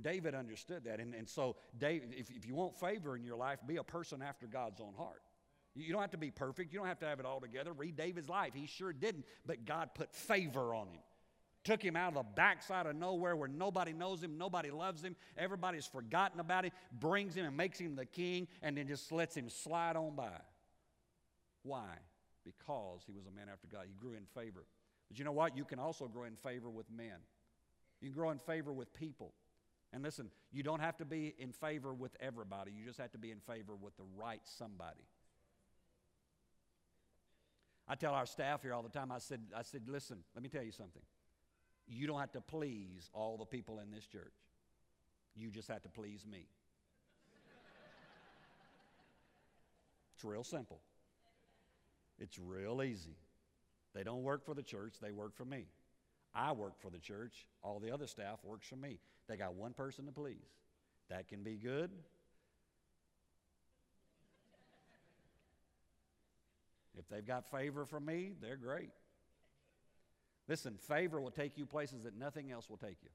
David 0.00 0.34
understood 0.34 0.84
that. 0.84 1.00
And, 1.00 1.14
and 1.14 1.28
so, 1.28 1.56
David, 1.76 2.14
if, 2.16 2.30
if 2.30 2.46
you 2.46 2.54
want 2.54 2.78
favor 2.78 3.16
in 3.16 3.24
your 3.24 3.36
life, 3.36 3.58
be 3.66 3.76
a 3.76 3.84
person 3.84 4.22
after 4.22 4.46
God's 4.46 4.80
own 4.80 4.94
heart. 4.96 5.22
You 5.74 5.92
don't 5.92 6.00
have 6.00 6.10
to 6.12 6.18
be 6.18 6.30
perfect. 6.30 6.72
You 6.72 6.78
don't 6.78 6.88
have 6.88 6.98
to 7.00 7.06
have 7.06 7.20
it 7.20 7.26
all 7.26 7.40
together. 7.40 7.72
Read 7.72 7.96
David's 7.96 8.28
life. 8.28 8.52
He 8.54 8.66
sure 8.66 8.92
didn't, 8.92 9.24
but 9.46 9.64
God 9.64 9.90
put 9.94 10.12
favor 10.14 10.74
on 10.74 10.88
him. 10.88 11.00
Took 11.64 11.82
him 11.82 11.96
out 11.96 12.08
of 12.08 12.14
the 12.14 12.26
backside 12.34 12.86
of 12.86 12.96
nowhere 12.96 13.36
where 13.36 13.48
nobody 13.48 13.92
knows 13.92 14.22
him, 14.22 14.38
nobody 14.38 14.70
loves 14.70 15.02
him, 15.02 15.16
everybody's 15.36 15.86
forgotten 15.86 16.40
about 16.40 16.64
him, 16.64 16.72
brings 16.98 17.34
him 17.34 17.44
and 17.44 17.56
makes 17.56 17.78
him 17.78 17.94
the 17.94 18.06
king, 18.06 18.48
and 18.62 18.76
then 18.76 18.86
just 18.86 19.10
lets 19.12 19.36
him 19.36 19.50
slide 19.50 19.96
on 19.96 20.14
by. 20.14 20.30
Why? 21.64 21.98
Because 22.44 23.02
he 23.06 23.12
was 23.12 23.26
a 23.26 23.30
man 23.30 23.48
after 23.52 23.66
God. 23.66 23.84
He 23.86 23.92
grew 23.92 24.14
in 24.14 24.24
favor. 24.34 24.64
But 25.08 25.18
you 25.18 25.24
know 25.24 25.32
what? 25.32 25.56
You 25.56 25.64
can 25.64 25.78
also 25.78 26.06
grow 26.06 26.24
in 26.24 26.36
favor 26.36 26.68
with 26.68 26.90
men. 26.90 27.16
You 28.00 28.08
can 28.08 28.14
grow 28.14 28.30
in 28.30 28.38
favor 28.38 28.72
with 28.72 28.92
people. 28.92 29.32
And 29.92 30.02
listen, 30.02 30.30
you 30.52 30.62
don't 30.62 30.80
have 30.80 30.98
to 30.98 31.04
be 31.04 31.34
in 31.38 31.52
favor 31.52 31.94
with 31.94 32.14
everybody. 32.20 32.72
You 32.72 32.84
just 32.84 32.98
have 32.98 33.12
to 33.12 33.18
be 33.18 33.30
in 33.30 33.40
favor 33.40 33.74
with 33.74 33.96
the 33.96 34.04
right 34.16 34.40
somebody. 34.44 35.06
I 37.88 37.94
tell 37.94 38.12
our 38.12 38.26
staff 38.26 38.62
here 38.62 38.74
all 38.74 38.82
the 38.82 38.90
time, 38.90 39.10
I 39.10 39.18
said, 39.18 39.40
I 39.56 39.62
said, 39.62 39.82
listen, 39.88 40.18
let 40.34 40.42
me 40.42 40.50
tell 40.50 40.62
you 40.62 40.72
something. 40.72 41.02
You 41.86 42.06
don't 42.06 42.20
have 42.20 42.32
to 42.32 42.42
please 42.42 43.08
all 43.14 43.38
the 43.38 43.46
people 43.46 43.80
in 43.80 43.90
this 43.90 44.06
church. 44.06 44.34
You 45.34 45.50
just 45.50 45.68
have 45.68 45.82
to 45.82 45.88
please 45.88 46.26
me. 46.30 46.46
it's 50.14 50.24
real 50.24 50.44
simple. 50.44 50.80
It's 52.18 52.38
real 52.38 52.82
easy. 52.82 53.16
They 53.94 54.02
don't 54.02 54.22
work 54.22 54.44
for 54.44 54.54
the 54.54 54.62
church, 54.62 54.94
they 55.00 55.12
work 55.12 55.36
for 55.36 55.44
me. 55.44 55.66
I 56.34 56.52
work 56.52 56.78
for 56.80 56.90
the 56.90 56.98
church, 56.98 57.46
all 57.62 57.80
the 57.80 57.92
other 57.92 58.06
staff 58.06 58.38
works 58.44 58.68
for 58.68 58.76
me. 58.76 58.98
They 59.28 59.36
got 59.36 59.54
one 59.54 59.72
person 59.72 60.06
to 60.06 60.12
please. 60.12 60.36
That 61.10 61.28
can 61.28 61.42
be 61.42 61.56
good. 61.56 61.90
If 66.98 67.08
they've 67.08 67.26
got 67.26 67.50
favor 67.50 67.86
from 67.86 68.04
me, 68.04 68.32
they're 68.40 68.56
great. 68.56 68.90
Listen, 70.48 70.76
favor 70.76 71.20
will 71.20 71.30
take 71.30 71.56
you 71.56 71.66
places 71.66 72.02
that 72.04 72.16
nothing 72.16 72.50
else 72.50 72.68
will 72.68 72.76
take 72.76 72.98
you. 73.02 73.10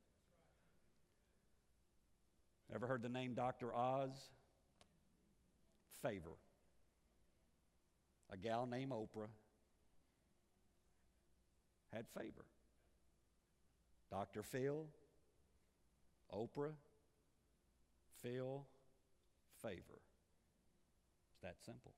Ever 2.74 2.88
heard 2.88 3.02
the 3.02 3.10
name 3.10 3.34
Dr. 3.34 3.74
Oz? 3.76 4.12
Favor. 6.02 6.32
A 8.32 8.38
gal 8.38 8.66
named 8.66 8.92
Oprah 8.92 9.28
had 11.94 12.06
favor. 12.18 12.46
Dr. 14.10 14.44
Phil, 14.44 14.86
Oprah, 16.34 16.74
Phil, 18.22 18.66
favor. 19.62 20.02
It's 21.32 21.42
that 21.42 21.56
simple. 21.66 21.94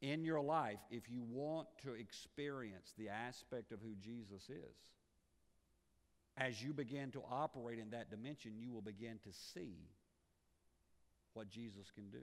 In 0.00 0.24
your 0.24 0.40
life, 0.40 0.78
if 0.90 1.10
you 1.10 1.22
want 1.22 1.66
to 1.82 1.94
experience 1.94 2.92
the 2.96 3.08
aspect 3.08 3.72
of 3.72 3.80
who 3.80 3.94
Jesus 4.00 4.48
is, 4.48 4.76
as 6.36 6.62
you 6.62 6.72
begin 6.72 7.10
to 7.10 7.22
operate 7.28 7.80
in 7.80 7.90
that 7.90 8.10
dimension, 8.10 8.52
you 8.56 8.70
will 8.70 8.80
begin 8.80 9.18
to 9.24 9.30
see 9.52 9.74
what 11.34 11.50
Jesus 11.50 11.90
can 11.94 12.08
do. 12.10 12.22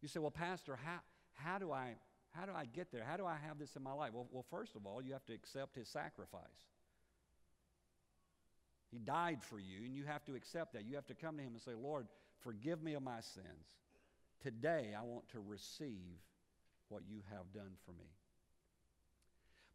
You 0.00 0.08
say, 0.08 0.20
well, 0.20 0.30
Pastor, 0.30 0.78
how, 0.82 1.00
how 1.34 1.58
do 1.58 1.72
I 1.72 1.96
how 2.38 2.46
do 2.46 2.52
I 2.54 2.64
get 2.64 2.90
there? 2.90 3.04
How 3.04 3.16
do 3.16 3.26
I 3.26 3.36
have 3.46 3.58
this 3.58 3.76
in 3.76 3.82
my 3.82 3.92
life? 3.92 4.10
Well, 4.12 4.26
well, 4.32 4.44
first 4.50 4.74
of 4.74 4.86
all, 4.86 5.00
you 5.00 5.12
have 5.12 5.24
to 5.26 5.32
accept 5.32 5.76
his 5.76 5.88
sacrifice. 5.88 6.42
He 8.90 8.98
died 8.98 9.42
for 9.42 9.58
you, 9.58 9.84
and 9.84 9.94
you 9.94 10.04
have 10.04 10.24
to 10.26 10.34
accept 10.34 10.72
that. 10.74 10.84
You 10.84 10.96
have 10.96 11.06
to 11.06 11.14
come 11.14 11.36
to 11.36 11.42
him 11.42 11.52
and 11.52 11.60
say, 11.60 11.72
Lord, 11.80 12.06
forgive 12.42 12.82
me 12.82 12.94
of 12.94 13.02
my 13.02 13.20
sins. 13.20 13.66
Today, 14.42 14.94
I 14.98 15.02
want 15.02 15.28
to 15.30 15.40
receive 15.40 16.18
what 16.88 17.02
you 17.08 17.20
have 17.30 17.52
done 17.52 17.72
for 17.84 17.92
me. 17.92 18.10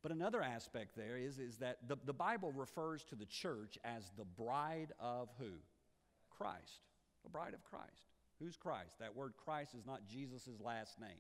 But 0.02 0.12
another 0.12 0.42
aspect 0.42 0.96
there 0.96 1.18
is, 1.18 1.40
is 1.40 1.58
that 1.58 1.88
the, 1.88 1.98
the 2.06 2.14
Bible 2.14 2.52
refers 2.52 3.04
to 3.06 3.16
the 3.16 3.26
church 3.26 3.78
as 3.84 4.12
the 4.18 4.24
bride 4.24 4.94
of 5.00 5.30
who? 5.38 5.52
Christ. 6.30 6.86
The 7.24 7.30
bride 7.30 7.54
of 7.54 7.64
Christ. 7.66 8.14
Who's 8.40 8.56
Christ? 8.56 9.00
That 9.00 9.16
word 9.16 9.34
Christ 9.44 9.76
is 9.76 9.86
not 9.86 10.08
Jesus' 10.08 10.48
last 10.64 11.00
name. 11.02 11.20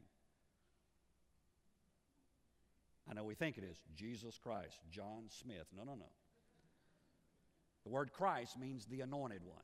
I 3.09 3.13
know 3.13 3.23
we 3.23 3.35
think 3.35 3.57
it 3.57 3.63
is 3.63 3.81
Jesus 3.95 4.37
Christ, 4.37 4.79
John 4.91 5.23
Smith. 5.27 5.65
No, 5.75 5.83
no, 5.83 5.95
no. 5.95 6.05
The 7.83 7.89
word 7.89 8.11
Christ 8.13 8.59
means 8.59 8.85
the 8.85 9.01
anointed 9.01 9.41
one. 9.43 9.63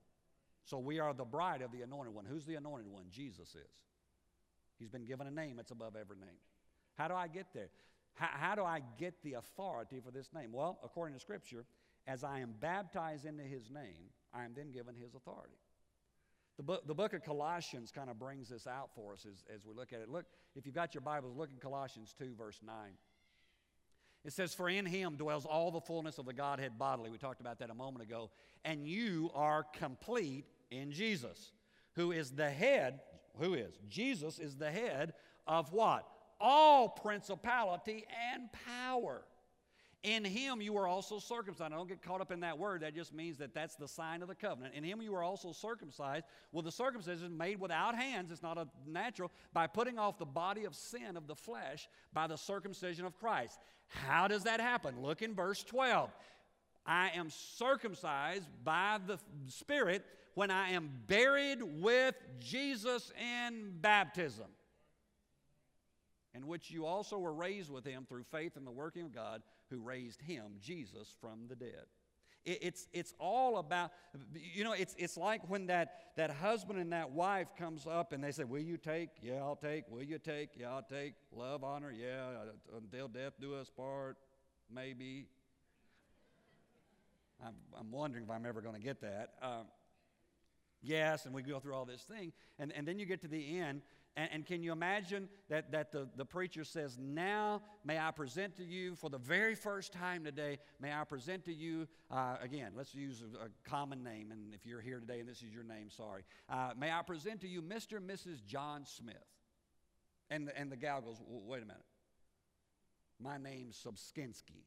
So 0.63 0.79
we 0.79 0.99
are 0.99 1.13
the 1.13 1.25
bride 1.25 1.61
of 1.61 1.71
the 1.71 1.81
anointed 1.81 2.13
one. 2.13 2.25
Who's 2.25 2.45
the 2.45 2.55
anointed 2.55 2.87
one? 2.87 3.05
Jesus 3.11 3.49
is. 3.49 3.71
He's 4.79 4.89
been 4.89 5.05
given 5.05 5.27
a 5.27 5.31
name 5.31 5.57
that's 5.57 5.71
above 5.71 5.95
every 5.95 6.17
name. 6.17 6.39
How 6.97 7.07
do 7.07 7.13
I 7.13 7.27
get 7.27 7.47
there? 7.53 7.69
How, 8.15 8.29
how 8.31 8.55
do 8.55 8.63
I 8.63 8.81
get 8.97 9.13
the 9.23 9.33
authority 9.33 10.01
for 10.03 10.11
this 10.11 10.29
name? 10.33 10.51
Well, 10.51 10.79
according 10.83 11.13
to 11.13 11.19
Scripture, 11.19 11.65
as 12.07 12.23
I 12.23 12.39
am 12.39 12.55
baptized 12.59 13.25
into 13.25 13.43
his 13.43 13.69
name, 13.69 14.09
I 14.33 14.43
am 14.43 14.53
then 14.55 14.71
given 14.71 14.95
his 14.95 15.13
authority. 15.13 15.55
The 16.57 16.63
book, 16.63 16.87
the 16.87 16.93
book 16.93 17.13
of 17.13 17.23
Colossians 17.23 17.91
kind 17.91 18.09
of 18.09 18.17
brings 18.17 18.49
this 18.49 18.65
out 18.65 18.89
for 18.95 19.13
us 19.13 19.25
as, 19.29 19.43
as 19.53 19.65
we 19.65 19.73
look 19.73 19.91
at 19.91 19.99
it. 19.99 20.09
Look, 20.09 20.25
if 20.55 20.65
you've 20.65 20.75
got 20.75 20.93
your 20.93 21.01
Bibles, 21.01 21.35
look 21.35 21.51
in 21.51 21.57
Colossians 21.57 22.15
2, 22.17 22.33
verse 22.37 22.61
9. 22.65 22.75
It 24.25 24.33
says, 24.33 24.53
For 24.53 24.67
in 24.67 24.85
him 24.85 25.15
dwells 25.15 25.45
all 25.45 25.71
the 25.71 25.79
fullness 25.79 26.17
of 26.17 26.25
the 26.25 26.33
Godhead 26.33 26.79
bodily. 26.79 27.11
We 27.11 27.19
talked 27.19 27.41
about 27.41 27.59
that 27.59 27.69
a 27.69 27.75
moment 27.75 28.03
ago. 28.03 28.31
And 28.65 28.87
you 28.87 29.29
are 29.35 29.63
complete 29.63 30.45
in 30.71 30.91
Jesus, 30.91 31.51
who 31.93 32.11
is 32.11 32.31
the 32.31 32.49
head. 32.49 33.01
Who 33.39 33.53
is? 33.53 33.75
Jesus 33.87 34.39
is 34.39 34.55
the 34.55 34.71
head 34.71 35.13
of 35.45 35.71
what? 35.71 36.07
All 36.41 36.89
principality 36.89 38.05
and 38.33 38.49
power. 38.51 39.23
In 40.05 40.23
him 40.23 40.61
you 40.61 40.73
were 40.73 40.87
also 40.87 41.17
circumcised. 41.17 41.73
I 41.73 41.75
don't 41.75 41.89
get 41.89 42.03
caught 42.03 42.21
up 42.21 42.31
in 42.31 42.41
that 42.41 42.59
word. 42.59 42.81
That 42.81 42.93
just 42.93 43.11
means 43.11 43.39
that 43.39 43.55
that's 43.55 43.75
the 43.75 43.87
sign 43.87 44.21
of 44.21 44.27
the 44.27 44.35
covenant. 44.35 44.75
In 44.75 44.83
him 44.83 45.01
you 45.01 45.11
were 45.11 45.23
also 45.23 45.51
circumcised. 45.51 46.25
Well, 46.51 46.61
the 46.61 46.71
circumcision 46.71 47.35
made 47.35 47.59
without 47.59 47.95
hands, 47.95 48.29
it's 48.31 48.43
not 48.43 48.59
a 48.59 48.67
natural, 48.85 49.31
by 49.51 49.65
putting 49.65 49.97
off 49.97 50.19
the 50.19 50.25
body 50.25 50.65
of 50.65 50.75
sin 50.75 51.17
of 51.17 51.25
the 51.25 51.33
flesh 51.35 51.89
by 52.13 52.27
the 52.27 52.35
circumcision 52.35 53.03
of 53.03 53.17
Christ. 53.17 53.57
How 53.87 54.27
does 54.27 54.43
that 54.43 54.59
happen? 54.59 55.01
Look 55.01 55.23
in 55.23 55.33
verse 55.33 55.63
12. 55.63 56.11
I 56.85 57.09
am 57.15 57.31
circumcised 57.31 58.47
by 58.63 58.99
the 59.07 59.17
Spirit 59.47 60.05
when 60.35 60.51
I 60.51 60.69
am 60.71 60.91
buried 61.07 61.63
with 61.81 62.13
Jesus 62.39 63.11
in 63.19 63.73
baptism, 63.81 64.45
in 66.35 66.45
which 66.45 66.69
you 66.69 66.85
also 66.85 67.17
were 67.17 67.33
raised 67.33 67.71
with 67.71 67.85
him 67.85 68.05
through 68.07 68.25
faith 68.25 68.55
in 68.55 68.65
the 68.65 68.71
working 68.71 69.01
of 69.01 69.11
God 69.11 69.41
who 69.69 69.79
raised 69.79 70.21
him, 70.21 70.53
Jesus, 70.61 71.13
from 71.19 71.47
the 71.47 71.55
dead. 71.55 71.85
It, 72.45 72.59
it's, 72.61 72.87
it's 72.93 73.13
all 73.19 73.57
about, 73.57 73.91
you 74.33 74.63
know, 74.63 74.73
it's, 74.73 74.95
it's 74.97 75.17
like 75.17 75.49
when 75.49 75.67
that, 75.67 76.13
that 76.15 76.31
husband 76.31 76.79
and 76.79 76.91
that 76.93 77.11
wife 77.11 77.47
comes 77.57 77.87
up 77.87 78.13
and 78.13 78.23
they 78.23 78.31
say, 78.31 78.43
Will 78.43 78.61
you 78.61 78.77
take? 78.77 79.09
Yeah, 79.21 79.35
I'll 79.35 79.55
take. 79.55 79.85
Will 79.89 80.03
you 80.03 80.19
take? 80.19 80.51
Yeah, 80.55 80.71
I'll 80.71 80.83
take. 80.83 81.13
Love, 81.35 81.63
honor? 81.63 81.91
Yeah, 81.91 82.29
until 82.75 83.07
death 83.07 83.33
do 83.39 83.55
us 83.55 83.69
part, 83.69 84.17
maybe. 84.73 85.27
I'm, 87.45 87.55
I'm 87.77 87.91
wondering 87.91 88.23
if 88.23 88.31
I'm 88.31 88.45
ever 88.45 88.61
going 88.61 88.75
to 88.75 88.81
get 88.81 89.01
that. 89.01 89.33
Um, 89.41 89.65
yes, 90.81 91.25
and 91.25 91.33
we 91.33 91.41
go 91.41 91.59
through 91.59 91.73
all 91.73 91.85
this 91.85 92.03
thing. 92.03 92.31
And, 92.59 92.71
and 92.71 92.87
then 92.87 92.97
you 92.97 93.05
get 93.05 93.21
to 93.21 93.27
the 93.27 93.59
end, 93.59 93.81
and, 94.17 94.29
and, 94.31 94.45
can 94.45 94.63
you 94.63 94.71
imagine 94.71 95.27
that, 95.49 95.71
that 95.73 95.91
the, 95.91 96.07
the 96.15 96.23
preacher 96.23 96.63
says, 96.63 96.97
Now 96.97 97.61
may 97.83 97.99
I 97.99 98.11
present 98.11 98.55
to 98.57 98.63
you 98.63 98.95
for 98.95 99.09
the 99.09 99.17
very 99.17 99.55
first 99.55 99.91
time 99.91 100.23
today, 100.23 100.59
may 100.79 100.93
I 100.93 101.03
present 101.03 101.43
to 101.45 101.53
you, 101.53 101.87
uh, 102.09 102.37
again, 102.41 102.71
let's 102.77 102.95
use 102.95 103.21
a, 103.21 103.25
a, 103.45 103.49
common 103.69 104.03
name, 104.03 104.31
and 104.31 104.53
if 104.53 104.65
you're 104.65 104.79
here 104.79 104.99
today 104.99 105.19
and 105.19 105.27
this 105.27 105.41
is 105.41 105.53
your 105.53 105.65
name, 105.65 105.89
sorry. 105.89 106.23
Uh, 106.49 106.71
may 106.77 106.91
I 106.91 107.01
present 107.01 107.41
to 107.41 107.47
you 107.47 107.61
Mr. 107.61 107.97
and 107.97 108.09
Mrs. 108.09 108.45
John 108.45 108.85
Smith? 108.85 109.15
And, 110.29 110.49
and 110.55 110.71
the 110.71 110.77
gal 110.77 111.01
goes, 111.01 111.21
Wait 111.27 111.61
a 111.61 111.65
minute. 111.65 111.83
My 113.21 113.37
name's 113.37 113.77
Subskinsky. 113.77 114.63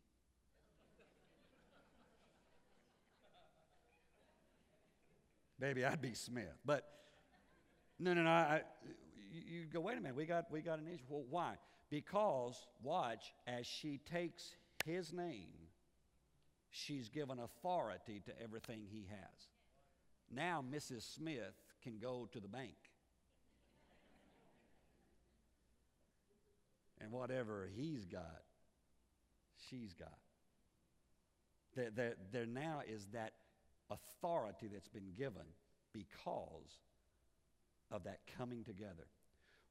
Baby, 5.59 5.85
I'd 5.85 6.01
be 6.01 6.15
Smith. 6.15 6.57
But 6.65 6.85
no, 7.99 8.15
no, 8.15 8.23
no. 8.23 8.31
I, 8.31 8.63
you 9.49 9.65
go, 9.73 9.81
wait 9.81 9.99
a 9.99 10.01
minute, 10.01 10.17
we 10.17 10.27
got, 10.27 10.51
we 10.51 10.61
got 10.61 10.79
an 10.79 10.87
issue. 10.87 11.05
Well, 11.09 11.25
why? 11.29 11.55
Because, 11.91 12.67
watch, 12.83 13.33
as 13.47 13.67
she 13.67 14.01
takes 14.11 14.55
his 14.85 15.13
name, 15.13 15.49
she's 16.71 17.09
given 17.09 17.39
authority 17.39 18.23
to 18.27 18.43
everything 18.43 18.83
he 18.91 19.07
has. 19.11 19.49
Now, 20.31 20.63
Mrs. 20.71 21.15
Smith 21.15 21.55
can 21.83 21.99
go 21.99 22.29
to 22.33 22.41
the 22.41 22.49
bank. 22.49 22.77
and 27.01 27.13
whatever 27.13 27.69
he's 27.75 28.05
got, 28.05 28.43
she's 29.69 29.95
got. 29.95 30.19
There, 31.75 31.91
there, 31.95 32.15
there 32.33 32.47
now 32.47 32.81
is 32.87 33.07
that 33.13 33.33
authority 33.91 34.69
that's 34.73 34.89
been 34.89 35.13
given 35.17 35.47
because 35.93 36.81
of 37.91 38.05
that 38.05 38.21
coming 38.37 38.65
together. 38.65 39.07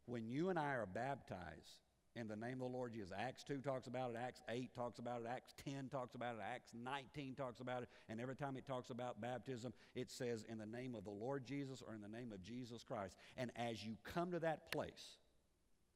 When 0.07 0.25
you 0.25 0.49
and 0.49 0.57
I 0.57 0.73
are 0.73 0.87
baptized 0.87 1.81
in 2.15 2.29
the 2.29 2.35
name 2.35 2.53
of 2.53 2.71
the 2.71 2.77
Lord 2.77 2.93
Jesus, 2.93 3.11
Acts 3.15 3.43
2 3.43 3.57
talks 3.57 3.87
about 3.87 4.11
it, 4.11 4.17
Acts 4.17 4.41
8 4.49 4.73
talks 4.73 4.99
about 4.99 5.21
it, 5.21 5.27
Acts 5.29 5.53
10 5.65 5.89
talks 5.91 6.15
about 6.15 6.35
it, 6.35 6.41
Acts 6.41 6.71
19 6.73 7.35
talks 7.35 7.59
about 7.59 7.83
it, 7.83 7.89
and 8.07 8.21
every 8.21 8.35
time 8.35 8.55
it 8.55 8.65
talks 8.65 8.89
about 8.89 9.19
baptism, 9.19 9.73
it 9.95 10.09
says 10.09 10.45
in 10.47 10.57
the 10.57 10.65
name 10.65 10.95
of 10.95 11.03
the 11.03 11.11
Lord 11.11 11.45
Jesus 11.45 11.83
or 11.85 11.93
in 11.93 12.01
the 12.01 12.07
name 12.07 12.31
of 12.31 12.41
Jesus 12.41 12.83
Christ. 12.83 13.17
And 13.35 13.51
as 13.57 13.85
you 13.85 13.97
come 14.05 14.31
to 14.31 14.39
that 14.39 14.71
place, 14.71 15.17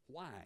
why? 0.07 0.45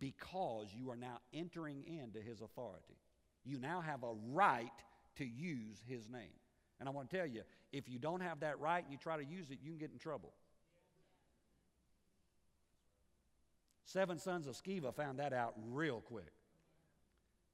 Because 0.00 0.66
you 0.76 0.90
are 0.90 0.96
now 0.96 1.20
entering 1.32 1.84
into 1.86 2.20
His 2.20 2.40
authority. 2.40 2.98
You 3.44 3.58
now 3.58 3.80
have 3.80 4.02
a 4.02 4.12
right 4.32 4.72
to 5.16 5.24
use 5.24 5.80
His 5.86 6.08
name. 6.08 6.34
And 6.80 6.88
I 6.88 6.92
want 6.92 7.10
to 7.10 7.16
tell 7.16 7.26
you, 7.26 7.42
if 7.72 7.88
you 7.88 8.00
don't 8.00 8.20
have 8.20 8.40
that 8.40 8.58
right 8.58 8.82
and 8.82 8.92
you 8.92 8.98
try 8.98 9.16
to 9.16 9.24
use 9.24 9.50
it, 9.50 9.58
you 9.62 9.70
can 9.70 9.78
get 9.78 9.92
in 9.92 9.98
trouble. 9.98 10.32
Seven 13.88 14.18
sons 14.18 14.46
of 14.46 14.54
Sceva 14.54 14.94
found 14.94 15.18
that 15.18 15.32
out 15.32 15.54
real 15.66 16.02
quick. 16.02 16.30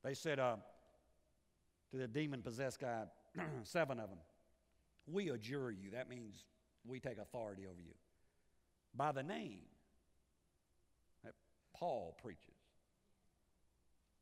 They 0.02 0.14
said 0.14 0.40
uh, 0.40 0.56
to 1.92 1.96
the 1.96 2.08
demon 2.08 2.42
possessed 2.42 2.80
guy, 2.80 3.04
seven 3.62 4.00
of 4.00 4.08
them, 4.08 4.18
we 5.06 5.28
adjure 5.30 5.70
you. 5.70 5.92
That 5.92 6.08
means 6.08 6.44
we 6.84 6.98
take 6.98 7.18
authority 7.18 7.66
over 7.70 7.80
you. 7.80 7.94
By 8.96 9.12
the 9.12 9.22
name 9.22 9.60
that 11.22 11.34
Paul 11.72 12.16
preaches. 12.20 12.56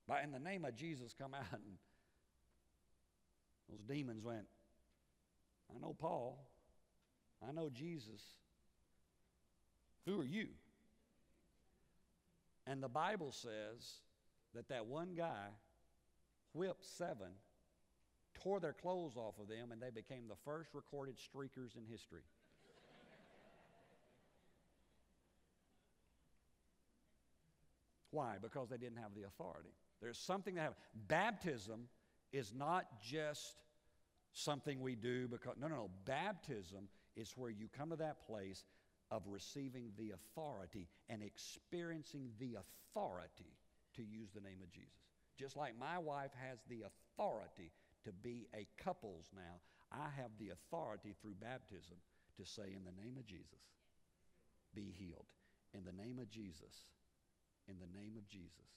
By 0.06 0.22
in 0.22 0.32
the 0.32 0.38
name 0.38 0.66
of 0.66 0.76
Jesus 0.76 1.14
come 1.18 1.32
out 1.32 1.46
and 1.52 1.78
those 3.70 3.80
demons 3.88 4.22
went, 4.22 4.44
I 5.74 5.80
know 5.80 5.96
Paul. 5.98 6.46
I 7.48 7.52
know 7.52 7.70
Jesus. 7.70 8.20
Who 10.04 10.20
are 10.20 10.24
you? 10.24 10.48
And 12.66 12.82
the 12.82 12.88
Bible 12.88 13.32
says 13.32 14.00
that 14.54 14.68
that 14.68 14.86
one 14.86 15.14
guy 15.16 15.48
whipped 16.54 16.84
seven, 16.84 17.28
tore 18.34 18.60
their 18.60 18.72
clothes 18.72 19.16
off 19.16 19.34
of 19.40 19.48
them, 19.48 19.72
and 19.72 19.80
they 19.80 19.90
became 19.90 20.28
the 20.28 20.36
first 20.44 20.70
recorded 20.74 21.16
streakers 21.16 21.76
in 21.76 21.84
history. 21.90 22.22
Why? 28.10 28.36
Because 28.40 28.68
they 28.68 28.76
didn't 28.76 28.98
have 28.98 29.14
the 29.14 29.26
authority. 29.26 29.70
There's 30.02 30.18
something 30.18 30.56
that 30.56 30.60
happens. 30.60 30.80
Baptism 31.08 31.88
is 32.32 32.52
not 32.54 32.84
just 33.02 33.56
something 34.34 34.80
we 34.80 34.94
do 34.94 35.28
because, 35.28 35.54
no, 35.58 35.66
no, 35.66 35.76
no. 35.76 35.90
Baptism 36.04 36.88
is 37.16 37.32
where 37.36 37.50
you 37.50 37.68
come 37.76 37.90
to 37.90 37.96
that 37.96 38.26
place 38.26 38.64
of 39.12 39.22
receiving 39.28 39.92
the 39.98 40.12
authority 40.12 40.88
and 41.10 41.22
experiencing 41.22 42.30
the 42.40 42.56
authority 42.56 43.52
to 43.94 44.02
use 44.02 44.30
the 44.34 44.40
name 44.40 44.58
of 44.62 44.72
Jesus. 44.72 44.88
Just 45.38 45.54
like 45.54 45.78
my 45.78 45.98
wife 45.98 46.30
has 46.48 46.58
the 46.68 46.84
authority 46.88 47.70
to 48.04 48.12
be 48.12 48.48
a 48.56 48.66
couples 48.82 49.30
now, 49.36 49.60
I 49.92 50.08
have 50.16 50.30
the 50.38 50.48
authority 50.48 51.14
through 51.20 51.34
baptism 51.40 51.98
to 52.38 52.46
say, 52.46 52.72
in 52.74 52.84
the 52.84 53.02
name 53.02 53.18
of 53.18 53.26
Jesus, 53.26 53.60
be 54.74 54.94
healed. 54.98 55.26
In 55.74 55.84
the 55.84 55.92
name 55.92 56.18
of 56.18 56.30
Jesus, 56.30 56.86
in 57.68 57.74
the 57.78 57.98
name 57.98 58.16
of 58.16 58.26
Jesus. 58.26 58.72